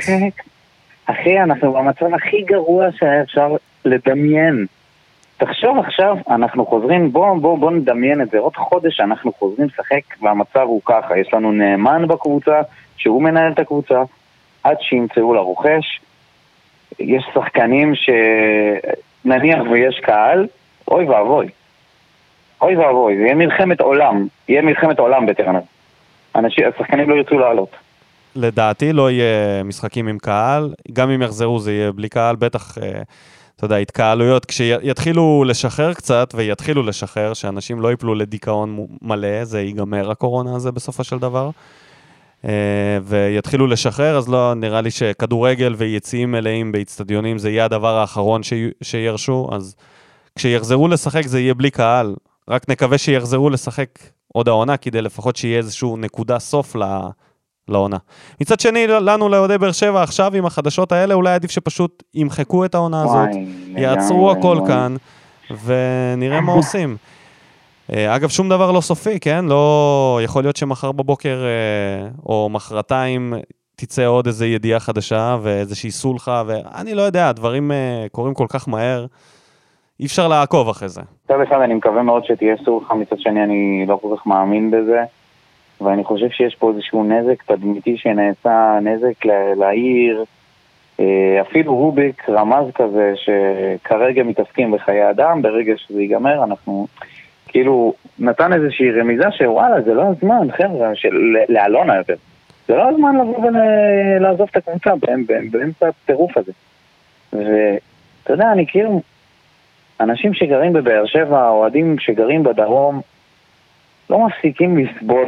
[1.05, 3.47] אחי, אנחנו במצב הכי גרוע שהיה אפשר
[3.85, 4.65] לדמיין.
[5.37, 10.21] תחשוב עכשיו, אנחנו חוזרים, בוא, בוא, בוא נדמיין את זה, עוד חודש אנחנו חוזרים לשחק
[10.21, 12.61] והמצב הוא ככה, יש לנו נאמן בקבוצה,
[12.97, 14.03] שהוא מנהל את הקבוצה,
[14.63, 15.99] עד שימצאו לרוכש,
[16.99, 20.47] יש שחקנים שנניח ויש קהל,
[20.87, 21.47] אוי ואבוי.
[22.61, 25.59] אוי ואבוי, זה יהיה מלחמת עולם, יהיה מלחמת עולם בטרנר.
[26.35, 27.69] אנשים, השחקנים לא ירצו לעלות.
[28.35, 33.01] לדעתי לא יהיה משחקים עם קהל, גם אם יחזרו זה יהיה בלי קהל, בטח, אה,
[33.55, 40.11] אתה יודע, התקהלויות, כשיתחילו לשחרר קצת, ויתחילו לשחרר, שאנשים לא ייפלו לדיכאון מלא, זה ייגמר
[40.11, 41.49] הקורונה הזה בסופו של דבר,
[42.45, 48.43] אה, ויתחילו לשחרר, אז לא, נראה לי שכדורגל ויציאים מלאים באיצטדיונים זה יהיה הדבר האחרון
[48.43, 49.75] שי- שירשו, אז
[50.35, 52.15] כשיחזרו לשחק זה יהיה בלי קהל,
[52.49, 53.89] רק נקווה שיחזרו לשחק
[54.33, 56.83] עוד העונה, כדי לפחות שיהיה איזשהו נקודה סוף ל...
[57.67, 57.97] לעונה.
[58.41, 62.75] מצד שני, לנו, לאוהדי באר שבע, עכשיו עם החדשות האלה, אולי עדיף שפשוט ימחקו את
[62.75, 63.29] העונה הזאת,
[63.77, 64.57] יעצרו הכל.
[64.67, 64.95] כאן,
[65.65, 66.97] ונראה מה עושים.
[67.93, 69.45] אה, אגב, שום דבר לא סופי, כן?
[69.45, 70.19] לא...
[70.23, 73.33] יכול להיות שמחר בבוקר אה, או מחרתיים
[73.75, 78.67] תצא עוד איזו ידיעה חדשה ואיזושהי סולחה, ואני לא יודע, הדברים אה, קורים כל כך
[78.67, 79.05] מהר,
[79.99, 81.01] אי אפשר לעקוב אחרי זה.
[81.25, 85.03] מצד אחד אני מקווה מאוד שתהיה סולחה, מצד שני אני לא כל כך מאמין בזה.
[85.81, 89.25] ואני חושב שיש פה איזשהו נזק תדמיתי שנעשה, נזק
[89.57, 90.23] לעיר.
[90.99, 96.87] אה, אפילו רוביק רמז כזה שכרגע מתעסקים בחיי אדם, ברגע שזה ייגמר אנחנו...
[97.47, 102.15] כאילו, נתן איזושהי רמיזה שוואלה, זה לא הזמן, חבר'ה, של- לאלונה יותר.
[102.67, 104.91] זה לא הזמן לבוא ולעזוב את הקבוצה
[105.51, 106.51] באמצע הטירוף הזה.
[107.33, 109.01] ואתה יודע, אני כאילו,
[109.99, 113.01] אנשים שגרים בבאר שבע, אוהדים שגרים בדרום,
[114.09, 115.25] לא מפסיקים לסבול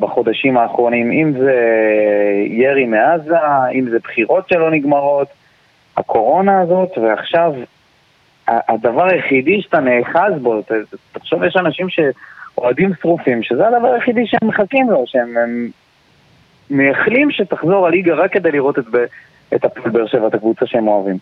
[0.00, 1.54] בחודשים האחרונים, אם זה
[2.48, 3.36] ירי מעזה,
[3.74, 5.28] אם זה בחירות שלא נגמרות,
[5.96, 7.52] הקורונה הזאת, ועכשיו
[8.48, 10.60] הדבר היחידי שאתה נאחז בו,
[11.12, 15.68] תחשוב, יש אנשים שאוהדים שרופים, שזה הדבר היחידי שהם מחכים לו, שהם הם
[16.70, 18.84] מייחלים שתחזור הליגה רק כדי לראות את,
[19.54, 21.16] את הפועל באר שבע, את הקבוצה שהם אוהבים.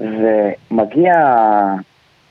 [0.00, 1.12] ומגיע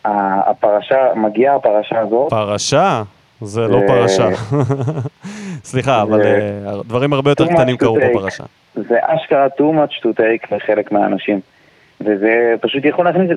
[0.05, 3.03] הפרשה, מגיעה הפרשה הזאת, פרשה?
[3.41, 4.29] זה לא פרשה.
[5.69, 6.37] סליחה, אבל אה,
[6.87, 7.95] דברים הרבה יותר קטנים קרו.
[7.95, 8.43] בפרשה.
[8.75, 11.39] זה אשכרה too much to take לחלק מהאנשים.
[12.01, 12.29] וזה
[12.61, 13.29] פשוט יכול להכניס,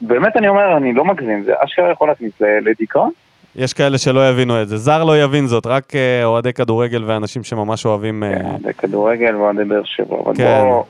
[0.00, 3.10] באמת אני אומר, אני לא מגזים, זה אשכרה יכול להכניס לדיכאון.
[3.56, 4.76] יש כאלה שלא יבינו את זה.
[4.76, 8.22] זר לא יבין זאת, רק אה, אוהדי כדורגל ואנשים שממש אוהבים...
[8.24, 10.60] אה, כן, זה כדורגל ואוהדי באר שבע, אבל כן.
[10.68, 10.84] בוא-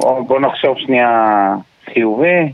[0.00, 1.54] בוא- בוא נחשוב שנייה
[1.92, 2.52] חיובי.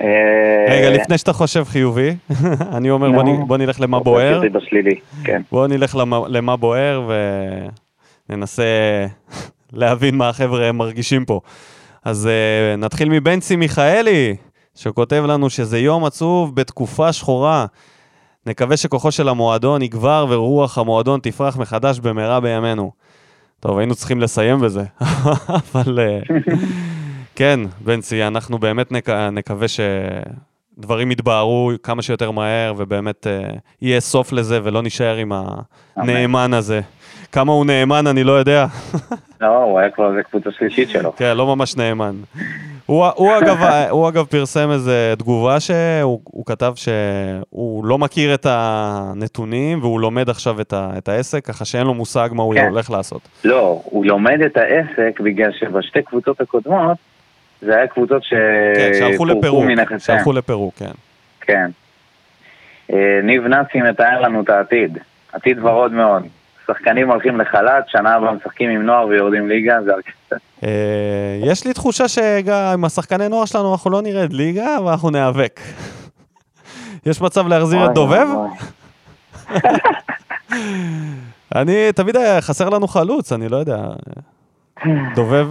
[0.00, 2.10] אה, רגע, לפני שאתה חושב חיובי,
[2.76, 4.40] אני אומר בוא בוא נלך למה בוער.
[5.24, 5.42] כן.
[5.52, 7.10] בואו נלך למה, למה בוער
[8.28, 8.64] וננסה
[9.72, 11.40] להבין מה החבר'ה מרגישים פה.
[12.04, 14.36] אז uh, נתחיל מבנצי מיכאלי,
[14.74, 17.66] שכותב לנו שזה יום עצוב בתקופה שחורה.
[18.46, 22.92] נקווה שכוחו של המועדון יגבר ורוח המועדון תפרח מחדש במהרה בימינו.
[23.60, 24.82] טוב, היינו צריכים לסיים בזה,
[25.58, 26.52] אבל uh,
[27.36, 29.08] כן, בנצי, אנחנו באמת נק...
[29.08, 29.80] נקווה ש...
[30.78, 33.50] דברים יתבהרו כמה שיותר מהר, ובאמת אה,
[33.82, 35.32] יהיה סוף לזה, ולא נישאר עם
[35.96, 36.80] הנאמן הזה.
[37.32, 38.66] כמה הוא נאמן, אני לא יודע.
[39.40, 41.12] לא, הוא היה כבר, זה קבוצה שלישית שלו.
[41.16, 42.14] כן, לא ממש נאמן.
[42.86, 43.56] הוא, הוא, אגב,
[43.90, 50.30] הוא אגב פרסם איזה תגובה שהוא הוא כתב שהוא לא מכיר את הנתונים והוא לומד
[50.30, 52.68] עכשיו את, ה, את העסק, ככה שאין לו מושג מה הוא כן.
[52.68, 53.20] הולך לעשות.
[53.44, 56.96] לא, הוא לומד את העסק בגלל שבשתי קבוצות הקודמות
[57.64, 60.00] זה היה קבוצות כן, שהלכו שפורקו מנכסיהם.
[60.00, 60.90] שהלכו לפירוק, כן.
[61.40, 61.70] כן.
[62.92, 64.98] אה, ניב נאצי מתאר לנו את העתיד.
[65.32, 66.22] עתיד ורוד מאוד.
[66.66, 70.36] שחקנים הולכים לחל"ת, שנה הבאה משחקים עם נוער ויורדים ליגה, זה הרכב.
[70.64, 72.04] אה, יש לי תחושה
[72.72, 75.60] עם השחקני נוער שלנו אנחנו לא נרד ליגה, אבל אנחנו ניאבק.
[77.06, 78.26] יש מצב להחזיר את דובב?
[81.54, 83.78] אני, תמיד חסר לנו חלוץ, אני לא יודע.
[85.14, 85.46] דובב...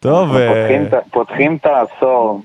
[0.00, 0.36] טוב.
[0.36, 2.40] אה, פותחים את העשור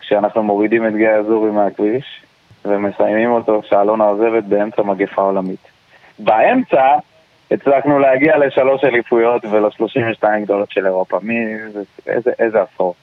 [0.00, 2.22] כשאנחנו מורידים את גיא אזורי מהכביש
[2.64, 5.60] ומסיימים אותו כשאלונה עוזבת באמצע מגפה עולמית.
[6.18, 6.92] באמצע
[7.50, 11.18] הצלחנו להגיע לשלוש אליפויות ול-32 גדולות של אירופה.
[11.22, 11.34] מי...
[11.72, 12.94] זה- איזה, איזה עשור.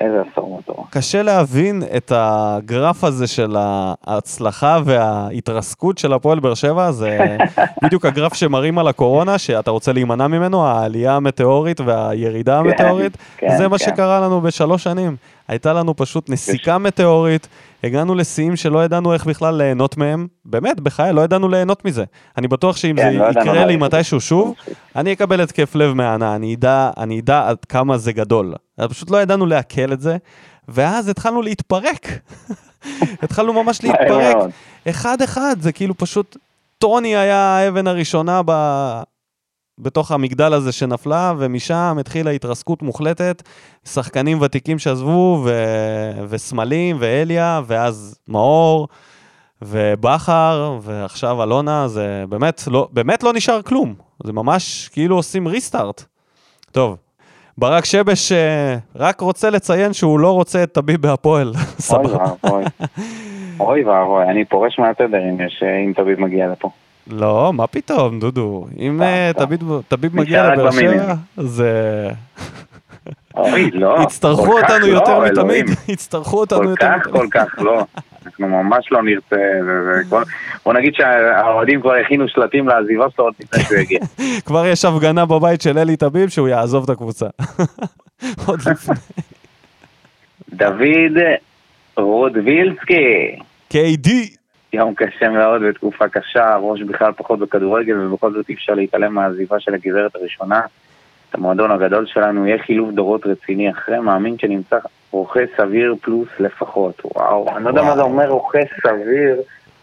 [0.00, 0.86] איזה עשור מטורף.
[0.90, 7.36] קשה להבין את הגרף הזה של ההצלחה וההתרסקות של הפועל באר שבע, זה
[7.84, 13.68] בדיוק הגרף שמראים על הקורונה, שאתה רוצה להימנע ממנו, העלייה המטאורית והירידה המטאורית, כן, זה
[13.68, 13.84] מה כן.
[13.84, 15.16] שקרה לנו בשלוש שנים.
[15.48, 17.48] הייתה לנו פשוט נסיקה מטאורית,
[17.84, 22.04] הגענו לשיאים שלא ידענו איך בכלל ליהנות מהם, באמת, בחיי, לא ידענו ליהנות מזה.
[22.38, 24.54] אני בטוח שאם כן, זה לא יקרה לי מתישהו שוב,
[24.96, 28.54] אני אקבל התקף לב אדע, אני אדע עד כמה זה גדול.
[28.82, 30.16] אז פשוט לא ידענו לעכל את זה,
[30.68, 32.06] ואז התחלנו להתפרק.
[33.22, 34.36] התחלנו ממש להתפרק.
[34.88, 36.36] אחד-אחד, זה כאילו פשוט...
[36.78, 38.52] טוני היה האבן הראשונה ב...
[39.78, 43.42] בתוך המגדל הזה שנפלה, ומשם התחילה התרסקות מוחלטת,
[43.84, 45.50] שחקנים ותיקים שעזבו, ו...
[46.28, 48.88] וסמלים, ואליה, ואז מאור,
[49.62, 53.94] ובכר, ועכשיו אלונה, זה באמת לא, באמת לא נשאר כלום.
[54.24, 56.04] זה ממש כאילו עושים ריסטארט.
[56.72, 56.96] טוב,
[57.58, 61.52] ברק שבש אה, רק רוצה לציין שהוא לא רוצה את טביב בהפועל.
[61.92, 62.06] אוי.
[62.06, 62.64] ואבוי.
[63.60, 65.36] אוי ואבוי, אני פורש מהתדר אם
[65.86, 66.70] אם תביב מגיע לפה.
[67.06, 68.66] לא, מה פתאום, דודו.
[68.78, 69.30] אם אה,
[69.88, 70.70] טביב מגיע לבאר.
[70.70, 72.10] שבע, זה...
[73.36, 73.96] אוי, לא.
[74.04, 75.18] יצטרכו כל כך אותנו לא, יותר.
[75.18, 75.66] מתמיד.
[75.88, 77.14] יצטרכו אותנו כל יותר כך, מתמיד.
[77.14, 77.84] כל כך לא.
[78.26, 79.36] אנחנו ממש לא נרצה,
[80.64, 84.00] בוא נגיד שהאוהדים כבר הכינו שלטים לעזיבה שלו עוד לפני שהוא יגיע.
[84.46, 87.26] כבר יש הפגנה בבית של אלי טביב שהוא יעזוב את הקבוצה.
[88.46, 88.94] עוד לפני.
[90.48, 91.18] דוד
[91.96, 93.38] רודווילסקי,
[93.72, 94.08] KD.
[94.72, 99.60] יום קשה מאוד ותקופה קשה, ראש בכלל פחות בכדורגל, ובכל זאת אי אפשר להתעלם מהעזיבה
[99.60, 100.60] של הגברת הראשונה.
[101.32, 104.76] את המועדון הגדול שלנו, יהיה חילוף דורות רציני אחרי, מאמין שנמצא
[105.10, 107.02] רוכש סביר פלוס לפחות.
[107.04, 109.40] וואו, אני לא יודע מה זה אומר רוכש סביר,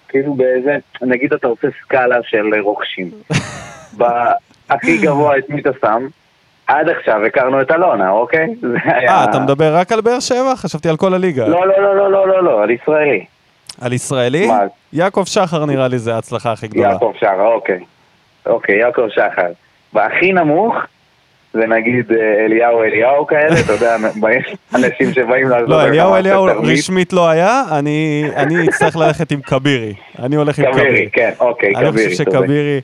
[0.08, 3.12] כאילו באיזה, נגיד אתה עושה סקאלה של רוכשים.
[3.98, 6.08] בהכי גבוה את מי אתה שם?
[6.68, 8.48] עד עכשיו הכרנו את אלונה, אוקיי?
[8.62, 9.12] זה היה...
[9.12, 10.56] אה, אתה מדבר רק על באר שבע?
[10.56, 11.48] חשבתי על כל הליגה.
[11.48, 13.26] לא, לא, לא, לא, לא, לא, לא, על ישראלי.
[13.82, 14.48] על ישראלי?
[14.48, 14.60] מה?
[14.94, 16.90] יעקב שחר נראה לי זה ההצלחה הכי גדולה.
[16.90, 17.80] יעקב שחר, אוקיי.
[18.46, 19.52] אוקיי, יעקב שחר.
[19.94, 20.76] והכי נמוך,
[21.54, 23.96] זה נגיד אה, אליהו אליהו כאלה, אתה יודע,
[24.32, 26.46] יש אנשים שבאים לעזור לא, אליהו אליהו.
[26.64, 29.94] רשמית לא היה, אני אני אצטרך ללכת עם כבירי.
[30.20, 31.10] אני הולך עם כבירי, כבירי.
[31.12, 32.38] כן, אוקיי, אני כבירי, חושב צודק.
[32.38, 32.82] שכבירי...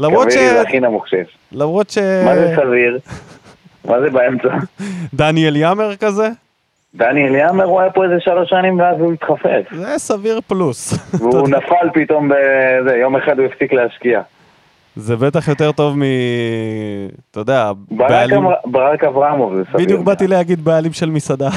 [0.00, 0.34] למרות ש...
[0.34, 1.28] כבירי זה הכי נמוך שיש.
[1.52, 1.98] למרות ש...
[2.24, 2.98] מה זה סביר?
[3.84, 4.48] מה זה באמצע?
[5.14, 6.28] דניאל יאמר כזה?
[6.94, 9.62] דניאל יאמר, הוא היה פה איזה שלוש שנים ואז הוא התחפף.
[9.72, 11.14] זה סביר פלוס.
[11.14, 11.48] והוא.
[11.56, 12.30] נפל פתאום
[13.00, 14.20] יום אחד הוא הפסיק להשקיע.
[14.96, 16.02] זה בטח יותר טוב מ...
[17.30, 18.44] אתה יודע, בעלים...
[18.64, 19.84] ברק אברמוב זה סביר.
[19.84, 21.48] בדיוק באתי להגיד בעלים של מסעדה.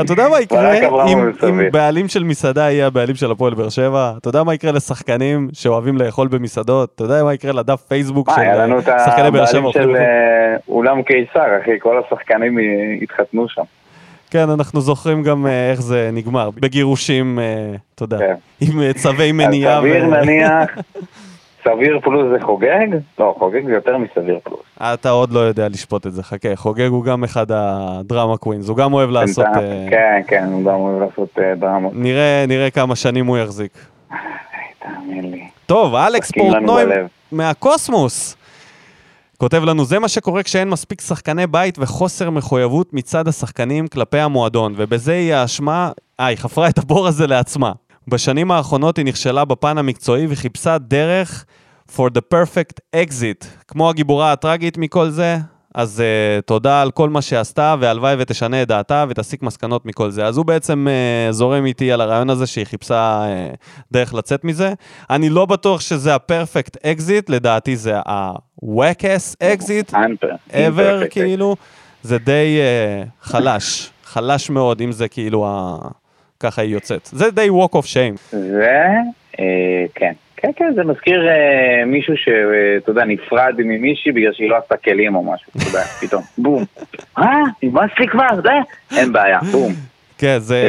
[0.00, 0.74] אתה יודע מה יקרה
[1.06, 1.70] אם, אם.
[1.72, 4.12] בעלים של מסעדה יהיה הבעלים של הפועל באר שבע?
[4.16, 6.90] אתה יודע מה יקרה לשחקנים שאוהבים לאכול במסעדות?
[6.94, 9.58] אתה יודע מה יקרה לדף פייסבוק של היה לנו את שחקני באר שבע?
[9.58, 10.00] הבעלים אוכלים של בחוץ?
[10.00, 12.58] אה, אולם קיסר, אחי, כל השחקנים
[13.02, 13.62] התחתנו שם.
[14.34, 18.34] כן, אנחנו זוכרים גם אה, איך זה נגמר, בגירושים, אה, אתה יודע, כן.
[18.60, 19.80] עם אה, צווי אז מניעה.
[19.80, 20.70] סביר נניח,
[21.64, 22.86] סביר פלוס זה חוגג?
[23.18, 24.60] לא, חוגג זה יותר מסביר פלוס.
[24.80, 28.76] אתה עוד לא יודע לשפוט את זה, חכה, חוגג הוא גם אחד הדרמה קווינס, הוא
[28.76, 29.46] גם אוהב לעשות...
[29.90, 31.92] כן, כן, הוא גם אוהב לעשות דרמות.
[32.48, 33.72] נראה, כמה שנים הוא יחזיק.
[34.78, 35.44] תאמין לי.
[35.66, 36.82] טוב, אלכס פורטנוי.
[37.32, 38.36] מהקוסמוס.
[39.38, 44.74] כותב לנו, זה מה שקורה כשאין מספיק שחקני בית וחוסר מחויבות מצד השחקנים כלפי המועדון,
[44.76, 47.72] ובזה היא האשמה, אה, היא חפרה את הבור הזה לעצמה.
[48.08, 51.44] בשנים האחרונות היא נכשלה בפן המקצועי וחיפשה דרך
[51.96, 53.46] for the perfect exit.
[53.68, 55.38] כמו הגיבורה הטראגית מכל זה,
[55.74, 60.26] אז uh, תודה על כל מה שעשתה, והלוואי ותשנה את דעתה ותסיק מסקנות מכל זה.
[60.26, 63.56] אז הוא בעצם uh, זורם איתי על הרעיון הזה שהיא חיפשה uh,
[63.92, 64.72] דרך לצאת מזה.
[65.10, 69.92] אני לא בטוח שזה ה perfect exit, לדעתי זה ה-weakest exit
[70.50, 71.56] ever, כאילו.
[72.02, 75.78] זה די uh, חלש, חלש מאוד, אם זה כאילו ה...
[76.40, 77.08] ככה היא יוצאת.
[77.12, 78.18] זה די walk of shame.
[78.30, 78.86] זה,
[79.40, 80.12] אה, כן.
[80.44, 85.14] כן, כן, זה מזכיר אה, מישהו שאתה יודע, נפרד ממישהי בגלל שהיא לא עשתה כלים
[85.14, 86.64] או משהו, אתה יודע, פתאום, בום.
[87.18, 88.50] אה, נמאס לי כבר, זה,
[88.98, 89.72] אין בעיה, בום.
[90.18, 90.68] כן, זה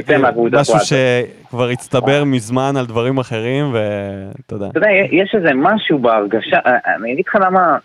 [0.52, 4.68] משהו שכבר הצטבר מזמן על דברים אחרים, ואתה יודע.
[4.70, 7.78] אתה יודע, יש איזה משהו בהרגשה, אה, אני אגיד לך למה,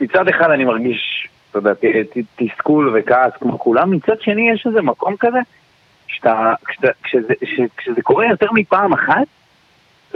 [0.00, 1.72] מצד אחד אני מרגיש, אתה יודע,
[2.36, 5.38] תסכול וכעס כמו כולם, מצד שני יש איזה מקום כזה,
[7.02, 9.26] כשזה קורה יותר מפעם אחת,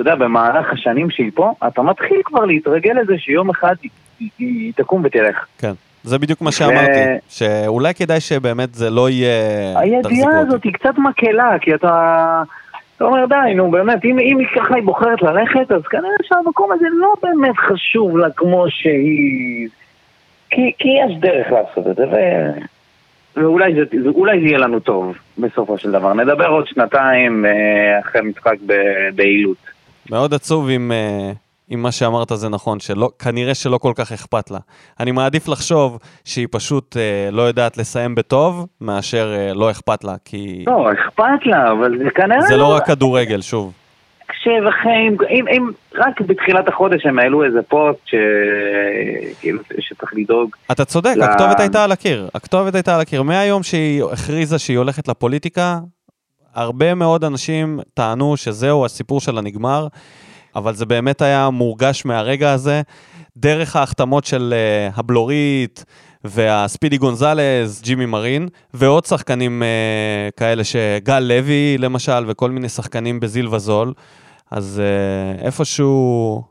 [0.01, 4.29] אתה יודע, במהלך השנים שהיא פה, אתה מתחיל כבר להתרגל לזה שיום אחד היא, היא,
[4.39, 5.47] היא תקום ותלך.
[5.59, 5.73] כן.
[6.03, 6.99] זה בדיוק מה שאמרתי.
[7.29, 9.79] שאולי כדאי שבאמת זה לא יהיה...
[9.81, 12.43] הידיעה הזאת היא קצת מקהלה, כי אתה...
[12.97, 16.87] אתה אומר, די, נו, באמת, אם, אם ככה היא בוחרת ללכת, אז כנראה שהמקום הזה
[16.93, 19.69] לא באמת חשוב לה כמו שהיא...
[20.51, 22.15] כי, כי יש דרך לעשות את זה, ו...
[23.37, 26.15] ואולי זה, זה יהיה לנו טוב בסופו של דבר.
[26.15, 28.57] נדבר עוד שנתיים אה, אחרי משחק
[29.15, 29.68] בעילות.
[30.11, 31.33] מאוד עצוב אם, אה,
[31.75, 34.59] אם מה שאמרת זה נכון, שכנראה שלא כל כך אכפת לה.
[35.01, 40.15] אני מעדיף לחשוב שהיא פשוט אה, לא יודעת לסיים בטוב, מאשר אה, לא אכפת לה,
[40.25, 40.65] כי...
[40.67, 42.41] לא, אכפת לה, אבל זה כנראה...
[42.41, 43.73] זה לא רק כדורגל, שוב.
[44.29, 48.15] כשבחיים, אם, אם רק בתחילת החודש הם העלו איזה פוסט ש...
[49.41, 50.57] כאילו, שצריך לדאוג.
[50.73, 51.23] אתה צודק, ל...
[51.23, 52.29] הכתובת הייתה על הקיר.
[52.35, 53.23] הכתובת הייתה על הקיר.
[53.23, 55.79] מהיום שהיא הכריזה שהיא הולכת לפוליטיקה,
[56.59, 59.87] הרבה מאוד אנשים טענו שזהו, הסיפור שלה נגמר,
[60.57, 62.83] אבל זה באמת היה מורגש מהרגע הזה.
[63.37, 65.85] דרך ההחתמות של uh, הבלורית
[66.25, 73.49] והספידי גונזלז, ג'ימי מרין, ועוד שחקנים uh, כאלה שגל לוי למשל, וכל מיני שחקנים בזיל
[73.49, 73.93] וזול.
[74.51, 74.83] אז
[75.41, 76.43] uh, איפשהו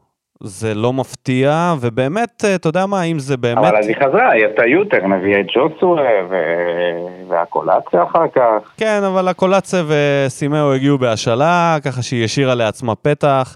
[0.43, 3.57] זה לא מפתיע, ובאמת, אה, אתה יודע מה, אם זה באמת...
[3.57, 6.35] אבל אז היא חזרה, היא עשתה יותר, נביאה את ג'וסווה ו...
[7.27, 8.71] והקולציה אחר כך.
[8.77, 13.55] כן, אבל הקולציה וסימאו הגיעו בהשאלה, ככה שהיא השאירה לעצמה פתח.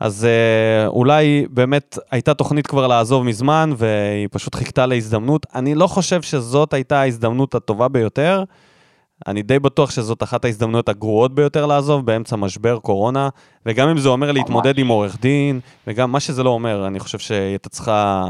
[0.00, 5.46] אז אה, אולי באמת הייתה תוכנית כבר לעזוב מזמן, והיא פשוט חיכתה להזדמנות.
[5.54, 8.44] אני לא חושב שזאת הייתה ההזדמנות הטובה ביותר.
[9.26, 13.28] אני די בטוח שזאת אחת ההזדמנויות הגרועות ביותר לעזוב באמצע משבר קורונה,
[13.66, 17.18] וגם אם זה אומר להתמודד עם עורך דין, וגם מה שזה לא אומר, אני חושב
[17.18, 18.24] שהיא הייתה צריכה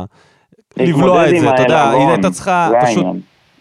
[0.76, 3.06] לבלוע את זה, אתה יודע, היא הייתה צריכה פשוט,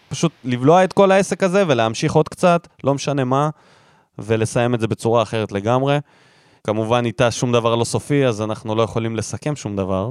[0.08, 3.50] פשוט לבלוע את כל העסק הזה ולהמשיך עוד קצת, לא משנה מה,
[4.18, 5.98] ולסיים את זה בצורה אחרת לגמרי.
[6.64, 10.10] כמובן איתה שום דבר לא סופי, אז אנחנו לא יכולים לסכם שום דבר,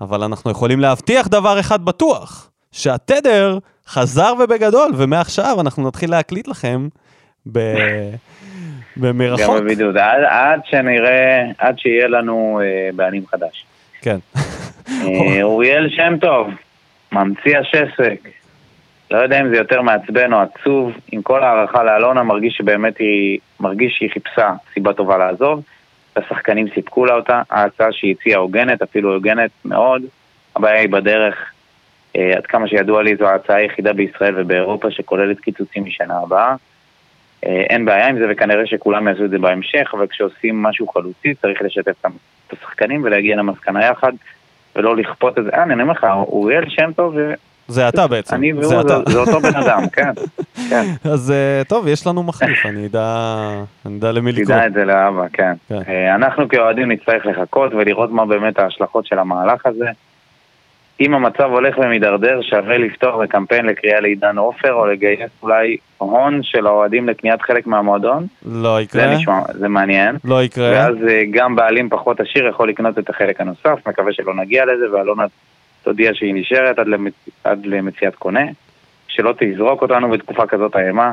[0.00, 3.58] אבל אנחנו יכולים להבטיח דבר אחד בטוח, שהתדר
[3.90, 6.88] חזר ובגדול, ומעכשיו אנחנו נתחיל להקליט לכם
[7.52, 7.58] ב...
[8.96, 9.56] במרחוק.
[9.56, 13.64] גם בבידוד, עד, עד שנראה, עד שיהיה לנו אה, בעלים חדש.
[14.02, 14.16] כן.
[14.88, 16.50] אה, אוריאל שם טוב,
[17.12, 18.28] ממציא השסק.
[19.10, 23.38] לא יודע אם זה יותר מעצבן או עצוב, עם כל הערכה לאלונה, מרגיש שבאמת היא,
[23.60, 25.62] מרגיש שהיא חיפשה סיבה טובה לעזוב.
[26.16, 30.02] השחקנים סיפקו לה אותה, ההצעה שהיא הציעה הוגנת, אפילו הוגנת מאוד.
[30.56, 31.34] הבעיה היא בדרך,
[32.14, 36.54] עד כמה שידוע לי זו ההצעה היחידה בישראל ובאירופה שכוללת קיצוצים משנה הבאה.
[37.46, 41.34] אה, אין בעיה עם זה וכנראה שכולם יעשו את זה בהמשך, אבל כשעושים משהו חלוצי
[41.34, 44.12] צריך לשתף את השחקנים ולהגיע למסקנה יחד
[44.76, 45.50] ולא לכפות את זה.
[45.54, 47.14] אה, אני אומר לך, אוריאל שם טוב
[47.68, 48.36] זה אתה בעצם.
[48.36, 50.12] אני והוא, זה, זה אותו בן אדם, כן.
[50.70, 50.84] כן.
[51.04, 53.26] אז אה, טוב, יש לנו מחליף, אני אדע,
[53.86, 54.44] אני אדע למי לקרוא.
[54.44, 55.52] תדע את זה לאבא, כן.
[55.68, 55.82] כן.
[56.14, 59.86] אנחנו כאוהדים נצטרך לחכות ולראות מה באמת ההשלכות של המהלך הזה.
[61.00, 66.66] אם המצב הולך ומידרדר, שווה לפתוח בקמפיין לקריאה לעידן עופר, או לגייס אולי הון של
[66.66, 68.26] האוהדים לקניית חלק מהמועדון.
[68.46, 69.02] לא יקרה.
[69.02, 70.16] זה נשמע, זה מעניין.
[70.24, 70.70] לא יקרה.
[70.70, 74.92] ואז אה, גם בעלים פחות עשיר יכול לקנות את החלק הנוסף, מקווה שלא נגיע לזה,
[74.92, 75.24] ואלונה
[75.82, 77.14] תודיע שהיא נשארת עד, למצ...
[77.44, 78.44] עד למציאת קונה,
[79.08, 81.12] שלא תזרוק אותנו בתקופה כזאת אימה.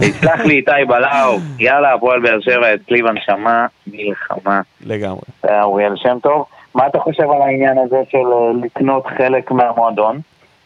[0.00, 4.60] תסלח לי איתי בלאו, יאללה, הפועל באר שבע אצלי בנשמה, מלחמה.
[4.86, 5.20] לגמרי.
[5.42, 6.44] זה היה אוריאל שם טוב.
[6.78, 10.20] מה אתה חושב על העניין הזה של אה, לקנות חלק מהמועדון?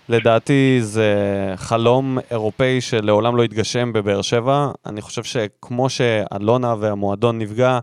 [0.08, 1.14] לדעתי זה
[1.56, 4.68] חלום אירופאי שלעולם לא יתגשם בבאר שבע.
[4.86, 7.78] אני חושב שכמו שאלונה והמועדון נפגע,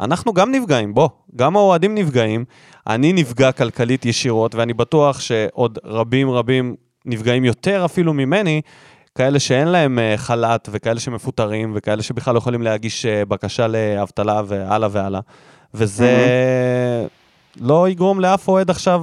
[0.00, 2.44] אנחנו גם נפגעים, בוא, גם האוהדים נפגעים.
[2.86, 6.74] אני נפגע כלכלית ישירות, ואני בטוח שעוד רבים רבים
[7.06, 8.60] נפגעים יותר אפילו ממני,
[9.14, 14.42] כאלה שאין להם אה, חל"ת וכאלה שמפוטרים וכאלה שבכלל לא יכולים להגיש אה, בקשה לאבטלה
[14.46, 15.20] והלאה והלאה.
[15.74, 16.16] וזה...
[17.06, 17.19] Mm-hmm.
[17.60, 19.02] לא יגרום לאף אוהד עכשיו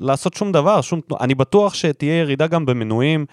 [0.00, 1.00] לעשות שום דבר, שום...
[1.20, 3.24] אני בטוח שתהיה ירידה גם במנויים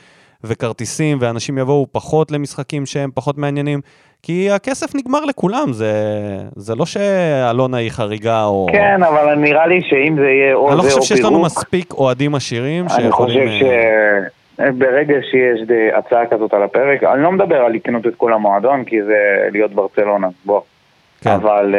[0.44, 3.82] וכרטיסים, ואנשים יבואו פחות למשחקים שהם פחות מעניינים,
[4.24, 5.94] כי הכסף נגמר לכולם, זה,
[6.56, 8.68] זה לא שאלונה היא חריגה או...
[8.72, 10.86] כן, אבל נראה לי שאם זה יהיה או זה או פירוק...
[10.86, 13.42] אני לא חושב שיש לנו מספיק אוהדים עשירים שיכולים...
[13.42, 13.66] אני חושב
[14.60, 18.84] אה, שברגע שיש הצעה כזאת על הפרק, אני לא מדבר על לקנות את כל המועדון,
[18.84, 20.62] כי זה להיות ברצלונה, בוא.
[21.22, 21.30] כן.
[21.30, 21.76] אבל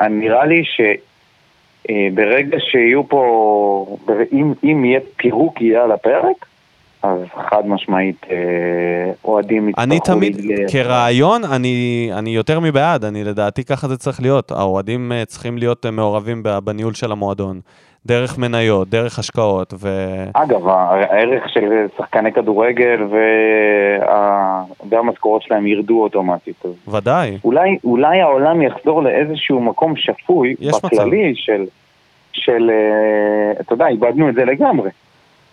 [0.00, 1.11] uh, נראה לי שברגע
[1.88, 3.96] uh, שיהיו פה,
[4.32, 6.46] אם, אם יהיה פירוק יהיה על הפרק,
[7.02, 7.18] אז
[7.50, 9.84] חד משמעית אה, אוהדים יצטרכו...
[9.84, 10.36] אני תמיד,
[10.72, 14.50] כרעיון, אני, אני יותר מבעד, אני לדעתי ככה זה צריך להיות.
[14.50, 17.60] האוהדים אה, צריכים להיות אה, מעורבים בניהול של המועדון.
[18.06, 19.88] דרך מניות, דרך השקעות, ו...
[20.34, 23.00] אגב, הערך של שחקני כדורגל
[24.90, 26.62] והמשכורות שלהם ירדו אוטומטית.
[26.88, 27.38] ודאי.
[27.44, 31.40] אולי, אולי העולם יחזור לאיזשהו מקום שפוי, בכללי, מצב.
[31.40, 31.64] של,
[32.32, 32.70] של,
[33.60, 34.90] אתה יודע, איבדנו את זה לגמרי.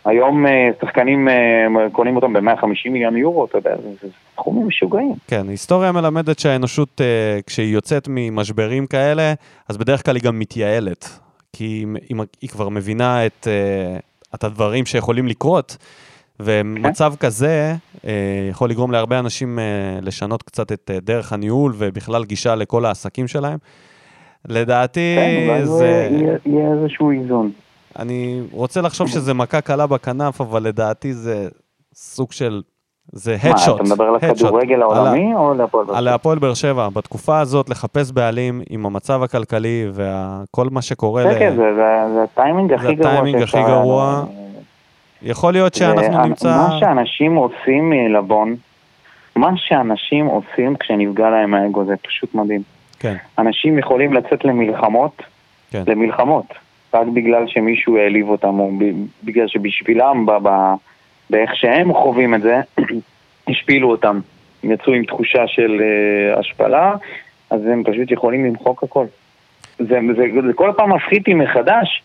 [0.06, 5.14] היום אה, שחקנים אה, קונים אותם ב-150 מיליון יורו, אתה יודע, זה סכומים משוגעים.
[5.28, 9.34] כן, היסטוריה מלמדת שהאנושות, אה, כשהיא יוצאת ממשברים כאלה,
[9.70, 11.20] אז בדרך כלל היא גם מתייעלת.
[11.54, 13.47] כי היא, היא כבר מבינה את,
[14.36, 15.78] את הדברים שיכולים לקרות,
[16.39, 17.28] ומצב כן.
[17.28, 17.76] כזה
[18.50, 19.60] יכול לגרום להרבה אנשים
[20.02, 23.58] לשנות קצת את דרך הניהול ובכלל גישה לכל העסקים שלהם.
[24.47, 26.10] לדעתי כן, זה...
[26.12, 27.52] יהיה, יהיה איזשהו איזון.
[28.00, 31.47] אני רוצה לחשוב שזה מכה קלה בכנף, אבל לדעתי זה
[31.93, 32.62] סוג של...
[33.12, 33.68] זה הדשוט.
[33.68, 35.97] מה, אתה מדבר על הכדורגל העולמי או על הפועל באר שבע?
[35.97, 36.89] על הפועל באר שבע.
[36.89, 41.24] בתקופה הזאת לחפש בעלים עם המצב הכלכלי וכל מה שקורה...
[41.24, 41.55] כן, כן,
[42.14, 43.03] זה הטיימינג הכי גרוע.
[43.03, 44.24] זה הטיימינג הכי גרוע.
[45.22, 46.47] יכול להיות שאנחנו נמצא...
[46.47, 48.55] מה שאנשים עושים מלבון,
[49.36, 52.62] מה שאנשים עושים כשנפגע להם האגו זה פשוט מדהים.
[52.99, 53.16] כן.
[53.39, 55.22] אנשים יכולים לצאת למלחמות,
[55.72, 55.84] כן.
[55.88, 56.45] למלחמות.
[56.93, 58.72] רק בגלל שמישהו העליב אותם, או
[59.24, 60.26] בגלל שבשבילם,
[61.30, 62.61] באיך שהם חווים את זה,
[63.49, 64.19] השפילו אותם.
[64.63, 66.93] הם יצאו עם תחושה של uh, השפלה,
[67.49, 69.05] אז הם פשוט יכולים למחוק הכל.
[69.80, 72.03] זה, זה, זה, כל פעם מפחיד אותי מחדש,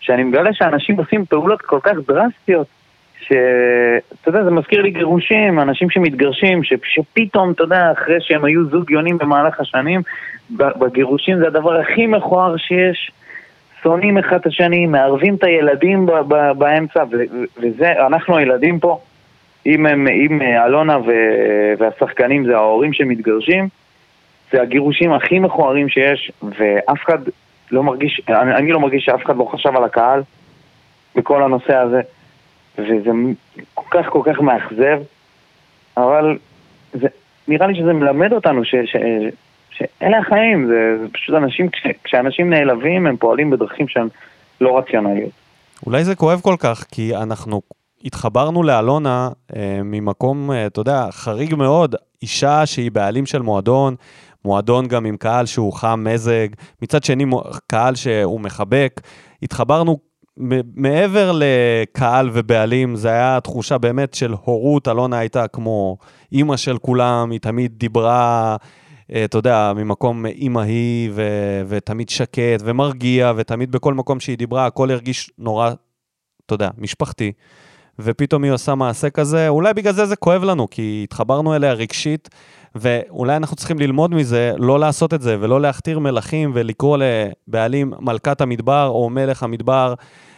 [0.00, 2.66] שאני מגלה שאנשים עושים פעולות כל כך דרסטיות,
[3.20, 8.64] שאתה יודע, זה מזכיר לי גירושים, אנשים שמתגרשים, ש, שפתאום, אתה יודע, אחרי שהם היו
[8.64, 10.02] זוג יונים במהלך השנים,
[10.50, 13.10] בגירושים זה הדבר הכי מכוער שיש.
[13.84, 18.98] שונאים אחד את השני, מערבים את הילדים ב- ב- באמצע, ו- וזה, אנחנו הילדים פה,
[19.66, 23.68] אם, הם, אם אלונה ו- והשחקנים זה ההורים שמתגרשים,
[24.52, 27.18] זה הגירושים הכי מכוערים שיש, ואף אחד
[27.70, 30.22] לא מרגיש, אני, אני לא מרגיש שאף אחד לא חשב על הקהל
[31.16, 32.00] בכל הנושא הזה,
[32.78, 33.10] וזה
[33.74, 35.00] כל כך כל כך מאכזב,
[35.96, 36.38] אבל
[36.92, 37.08] זה,
[37.48, 38.96] נראה לי שזה מלמד אותנו ש, ש,
[39.76, 44.08] שאלה החיים, זה, זה פשוט אנשים, כש, כשאנשים נעלבים הם פועלים בדרכים שהן
[44.60, 45.30] לא רציונליות.
[45.86, 47.60] אולי זה כואב כל כך, כי אנחנו
[48.04, 53.94] התחברנו לאלונה אה, ממקום, אה, אתה יודע, חריג מאוד, אישה שהיא בעלים של מועדון,
[54.44, 56.48] מועדון גם עם קהל שהוא חם מזג,
[56.82, 57.24] מצד שני
[57.66, 59.00] קהל שהוא מחבק.
[59.42, 59.98] התחברנו
[60.76, 65.96] מעבר לקהל ובעלים, זה היה תחושה באמת של הורות, אלונה הייתה כמו
[66.32, 68.56] אימא של כולם, היא תמיד דיברה
[69.24, 74.90] אתה יודע, ממקום אימא היא, ו- ותמיד שקט ומרגיע, ותמיד בכל מקום שהיא דיברה, הכל
[74.90, 75.70] הרגיש נורא,
[76.46, 77.32] אתה יודע, משפחתי.
[77.98, 82.28] ופתאום היא עושה מעשה כזה, אולי בגלל זה זה כואב לנו, כי התחברנו אליה רגשית,
[82.74, 88.40] ואולי אנחנו צריכים ללמוד מזה, לא לעשות את זה, ולא להכתיר מלכים ולקרוא לבעלים מלכת
[88.40, 89.94] המדבר או מלך המדבר.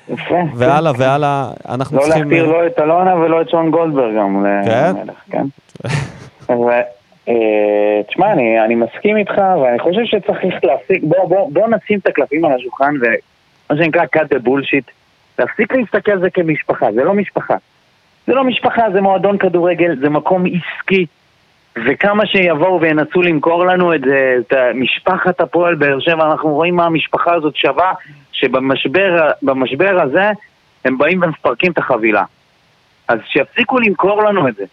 [0.09, 0.35] יפה.
[0.55, 2.31] והלאה כן, והלאה, אנחנו לא צריכים...
[2.31, 4.93] לא להכתיר לא את אלונה ולא את שון גולדברג גם כן?
[4.97, 5.47] למלך, כן?
[6.51, 6.81] אה,
[8.09, 12.45] תשמע, אני, אני מסכים איתך, ואני חושב שצריך להפסיק, בוא, בוא, בוא נשים את הקלפים
[12.45, 14.91] על השולחן, ומה שנקרא cut the bullshit,
[15.39, 17.57] להפסיק להסתכל על זה כמשפחה, זה לא משפחה.
[18.27, 21.07] זה לא משפחה, זה מועדון כדורגל, זה מקום עסקי,
[21.87, 26.85] וכמה שיבואו וינסו למכור לנו את, זה, את משפחת הפועל באר שבע, אנחנו רואים מה
[26.85, 27.93] המשפחה הזאת שווה,
[28.33, 30.31] שבמשבר הזה
[30.85, 32.25] הם באים ומפרקים את החבילה.
[33.09, 34.65] אז שיפסיקו למכור לנו את זה.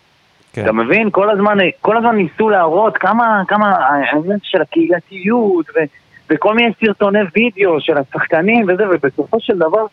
[0.54, 0.64] כן.
[0.64, 1.10] אתה מבין?
[1.12, 5.80] כל הזמן, כל הזמן ניסו להראות כמה, כמה העניין של הקהילתיות ו,
[6.30, 9.86] וכל מיני סרטוני וידאו של השחקנים וזה, ובסופו של דבר,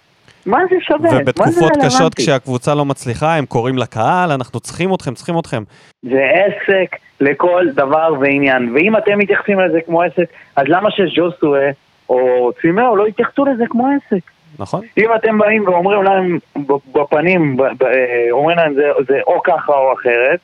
[0.46, 1.10] מה זה שווה?
[1.20, 5.62] ובתקופות קשות כשהקבוצה לא מצליחה, הם קוראים לקהל, אנחנו צריכים אתכם, צריכים אתכם.
[6.02, 10.24] זה עסק לכל דבר ועניין, ואם אתם מתייחסים לזה כמו עסק,
[10.56, 11.70] אז למה שז'וסואה
[12.08, 14.22] או צימאו לא יתייחסו לזה כמו עסק?
[14.58, 14.80] נכון.
[14.98, 16.38] אם אתם באים ואומרים להם
[16.92, 17.56] בפנים,
[18.30, 20.40] אומרים להם זה, זה או ככה או אחרת,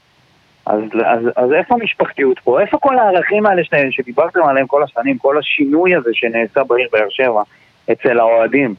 [0.67, 2.61] אז, אז, אז איפה המשפחתיות פה?
[2.61, 7.43] איפה כל הערכים האלה שדיברתם עליהם כל השנים, כל השינוי הזה שנעשה בעיר באר שבע
[7.93, 8.75] אצל האוהדים?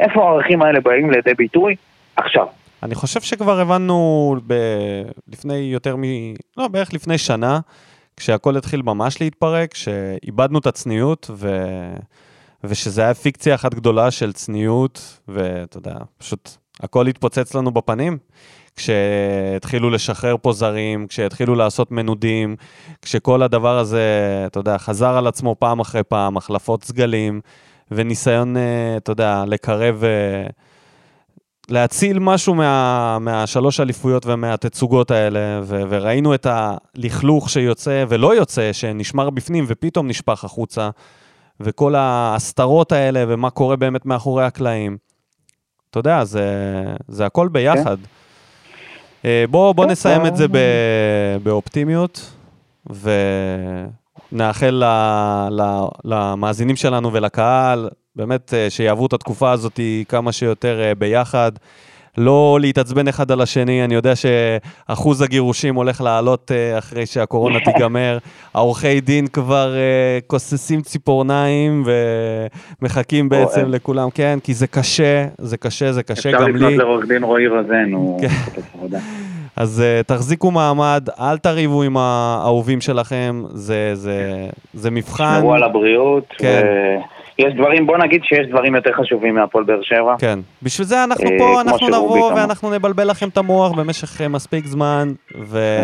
[0.00, 1.76] איפה הערכים האלה באים לידי ביטוי?
[2.16, 2.46] עכשיו.
[2.82, 4.54] אני חושב שכבר הבנו ב...
[5.32, 6.02] לפני יותר מ...
[6.56, 7.60] לא, בערך לפני שנה,
[8.16, 11.48] כשהכול התחיל ממש להתפרק, שאיבדנו את הצניעות, ו...
[12.64, 16.50] ושזה היה פיקציה אחת גדולה של צניעות, ואתה יודע, פשוט
[16.80, 18.18] הכל התפוצץ לנו בפנים.
[18.76, 22.56] כשהתחילו לשחרר פה זרים, כשהתחילו לעשות מנודים,
[23.02, 24.04] כשכל הדבר הזה,
[24.46, 27.40] אתה יודע, חזר על עצמו פעם אחרי פעם, החלפות סגלים,
[27.90, 30.46] וניסיון, אה, אתה יודע, לקרב, אה,
[31.68, 39.30] להציל משהו מה, מהשלוש אליפויות ומהתצוגות האלה, ו, וראינו את הלכלוך שיוצא ולא יוצא, שנשמר
[39.30, 40.90] בפנים ופתאום נשפך החוצה,
[41.60, 44.96] וכל ההסתרות האלה, ומה קורה באמת מאחורי הקלעים.
[45.90, 46.44] אתה יודע, זה,
[47.08, 47.96] זה הכל ביחד.
[48.02, 48.16] כן.
[49.24, 50.46] אה, בואו בוא נסיים את זה
[51.42, 52.32] באופטימיות,
[54.32, 54.82] ונאחל
[56.04, 61.52] למאזינים שלנו ולקהל, באמת אה, שיעברו את התקופה הזאת כמה שיותר אה, ביחד.
[62.18, 68.18] לא להתעצבן אחד על השני, אני יודע שאחוז הגירושים הולך לעלות uh, אחרי שהקורונה תיגמר.
[68.54, 71.84] העורכי דין כבר uh, כוססים ציפורניים
[72.82, 76.52] ומחכים בעצם לכולם, כן, כי זה קשה, זה קשה, זה קשה גם לי.
[76.52, 78.28] אפשר לפנות לעורך דין רועי רזן, הוא כן.
[79.56, 85.36] אז uh, תחזיקו מעמד, אל תריבו עם האהובים שלכם, זה, זה, זה מבחן.
[85.36, 86.24] תשמרו על הבריאות.
[86.38, 86.62] כן.
[86.64, 87.15] ו...
[87.38, 90.14] יש דברים, בוא נגיד שיש דברים יותר חשובים מהפועל באר שבע.
[90.18, 90.38] כן.
[90.62, 94.66] בשביל זה אנחנו אה, פה, אנחנו נבוא ואנחנו נבלבל לכם את המוח במשך אה, מספיק
[94.66, 95.12] זמן.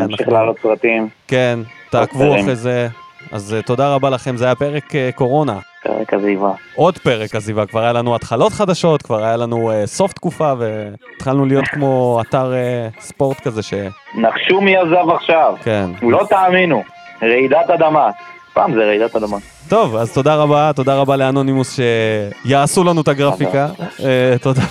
[0.08, 1.08] נמשיך לעלות סרטים.
[1.28, 1.58] כן,
[1.90, 2.88] תעקבו אחרי זה.
[3.32, 4.84] אז uh, תודה רבה לכם, זה היה פרק
[5.14, 5.58] קורונה.
[5.82, 6.52] פרק עזיבה.
[6.74, 11.46] עוד פרק עזיבה, כבר היה לנו התחלות חדשות, כבר היה לנו uh, סוף תקופה, והתחלנו
[11.46, 13.74] להיות כמו אתר uh, ספורט כזה ש...
[14.14, 15.54] נחשו מי עזב עכשיו.
[15.62, 15.90] כן.
[16.02, 16.82] לא תאמינו,
[17.22, 18.10] רעידת אדמה.
[18.52, 19.36] פעם זה רעידת אדמה.
[19.72, 21.78] טוב, אז תודה רבה, תודה רבה לאנונימוס
[22.44, 23.68] שיעשו לנו את הגרפיקה.
[24.04, 24.62] אה, תודה.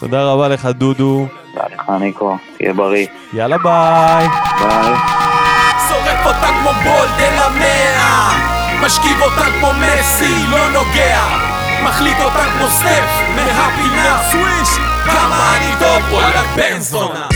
[0.00, 1.26] תודה רבה לך, דודו.
[1.54, 2.36] תודה לך, ניקו.
[2.56, 3.06] תהיה בריא.
[3.32, 4.28] יאללה, ביי.
[4.60, 4.94] ביי.
[5.88, 8.32] שורף אותה כמו בולט במאה
[8.86, 11.22] משכיב אותה כמו מסי, לא נוגע
[11.84, 14.68] מחליט אותה כמו סטף מהפינה סוויש
[15.04, 17.28] כמה אני טוב, וואלה בן זונה.